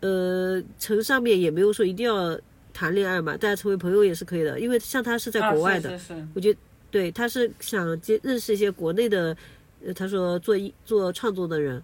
[0.00, 2.38] 呃，城上面也没有说一定要
[2.72, 4.60] 谈恋爱嘛，大家成为朋友也是可以的。
[4.60, 6.58] 因为像他是在国外的，啊、是是是我觉得
[6.90, 9.36] 对他是想接认识一些国内的，
[9.84, 11.82] 呃，他说做一做创作的人，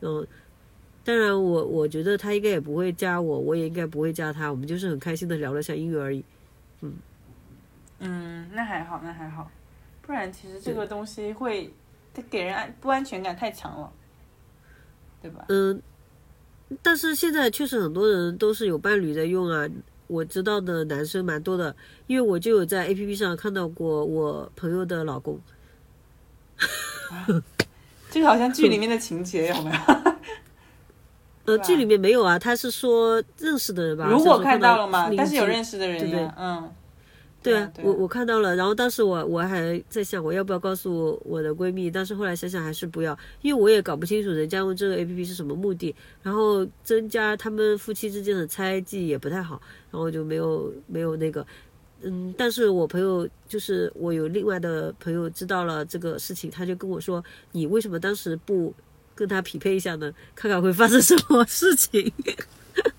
[0.00, 0.26] 嗯。
[1.06, 6.24] 当然我，我我觉得他应该也不会加我，我也应该不会加他，我们就是很开心的聊了下音乐而已。
[6.80, 6.94] 嗯，
[8.00, 9.50] 嗯，那还好，那还好，
[10.02, 11.72] 不然其实这个东西会，
[12.12, 13.90] 它给人安不安全感太强了，
[15.22, 15.44] 对吧？
[15.48, 15.80] 嗯，
[16.82, 19.66] 但是现在确实很多人都是有伴侣在用啊，
[20.06, 21.74] 我知道的男生蛮多的，
[22.06, 25.40] 因为我就有在 A P P 上看到过我朋友的老公。
[28.10, 29.78] 这个好像剧里面的情节有没有？
[31.46, 34.06] 呃，剧里面没有啊，他是说认识的人吧？
[34.08, 36.20] 如果看到了嘛，但是有认识，的人对
[37.44, 49.60] 对啊，我我看到了，然后当时我我还在想我要不要告诉我的闺蜜，但是后来想想还是不要，因为我也搞不清楚人家用这个 A P P 是什么目的，然后增加他们夫妻之间的猜忌也不太好，
[49.90, 51.46] 然后就没有没有那个，
[52.00, 57.22] 嗯，但是我朋友就是我有另外的朋友知道了这个事情，他就跟我说，
[57.52, 58.72] 你为什么当时不
[59.14, 60.10] 跟他匹配一下呢？
[60.34, 62.10] 看看会发生什么事情。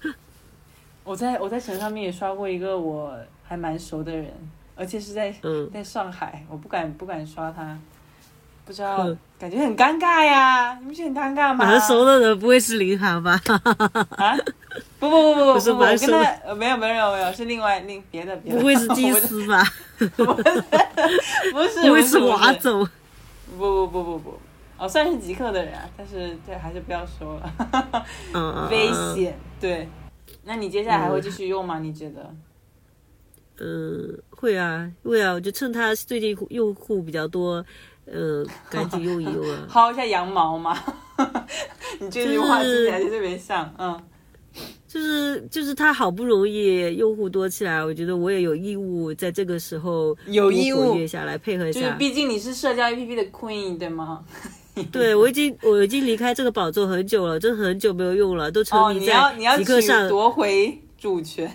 [1.04, 3.16] 我在我在城上面也刷过一个我
[3.48, 4.32] 还蛮熟的人，
[4.76, 7.78] 而且是在、嗯、在上海，我不敢不敢刷他，
[8.66, 11.66] 不知道、嗯、感觉很尴尬呀，你不觉得很尴尬吗？
[11.66, 13.40] 蛮熟的人不会是林航吧？
[14.18, 14.36] 啊？
[15.00, 19.64] 不不不不不不，我跟他呃没有没有没有是另外另别的别的，不会是金丝吧？
[19.98, 20.62] 不是
[21.52, 22.88] 不是不会是瓦 总？
[23.58, 24.40] 不不不不不，
[24.78, 29.88] 哦算是极客的人啊，但是这还是不要说了，嗯 危险对。
[30.48, 31.80] 那你接下来还会继续用吗？
[31.80, 32.34] 你觉得？
[33.60, 37.64] 嗯，会啊，会啊，我就趁他最近用户比较多，
[38.06, 39.68] 呃，赶紧用一用啊。
[39.72, 40.77] 薅一下羊毛嘛，
[41.99, 44.02] 你这句话听起来就特别像，嗯。
[44.88, 51.82] 就是就是他好不容易用户多起来，我觉得我也有义务在这个时候有义务活跃下来配合一下。
[51.82, 54.23] 就是毕竟你是社交 APP 的 queen 对吗？
[54.94, 59.14] 对，我已经我已经离开这个宝座很久了，真的很久没有用了，都沉迷在
[59.57, 61.52] 极客上、哦、夺回主权。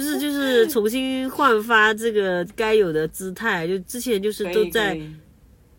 [0.00, 3.68] 不是，就是重新焕发这个该有的姿态。
[3.68, 4.98] 就之前就是都在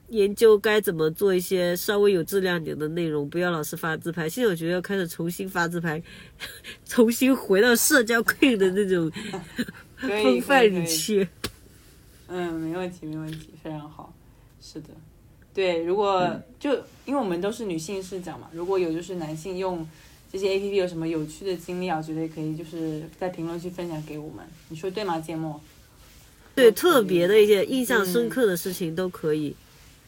[0.10, 4.30] 研究该怎么做一些稍微有质量点的内容，不要老是发自拍。
[4.30, 6.00] 现在我觉得要开始重新发自拍，
[6.86, 9.12] 重新回到社交 queen 的那种
[9.98, 11.28] 风范里去。
[12.28, 14.14] 嗯，没问题，没问题，非常好。
[14.62, 14.90] 是的。
[15.52, 16.76] 对，如果、嗯、就
[17.06, 19.86] 因为我们都是女性视角嘛，如果有就是男性用
[20.33, 25.61] 这些 A P P 有什么有趣的经历啊，我觉得也可以就是在评论区分享给我们，你说对吗，芥末？
[26.55, 29.57] 对，特别的一些印象深刻的事情都可以、嗯、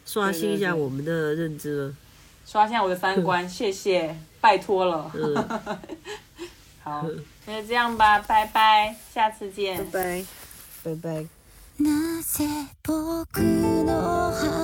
[0.06, 1.94] 刷新一下我们的认知了，
[2.46, 5.10] 刷新我的三观， 谢谢，拜托了。
[5.14, 5.34] 嗯，
[6.82, 7.06] 好，
[7.46, 10.24] 那就这样吧，拜拜，下次见，拜拜，
[10.82, 11.26] 拜拜。
[11.80, 12.44] なぜ
[12.82, 14.61] 僕の肌へ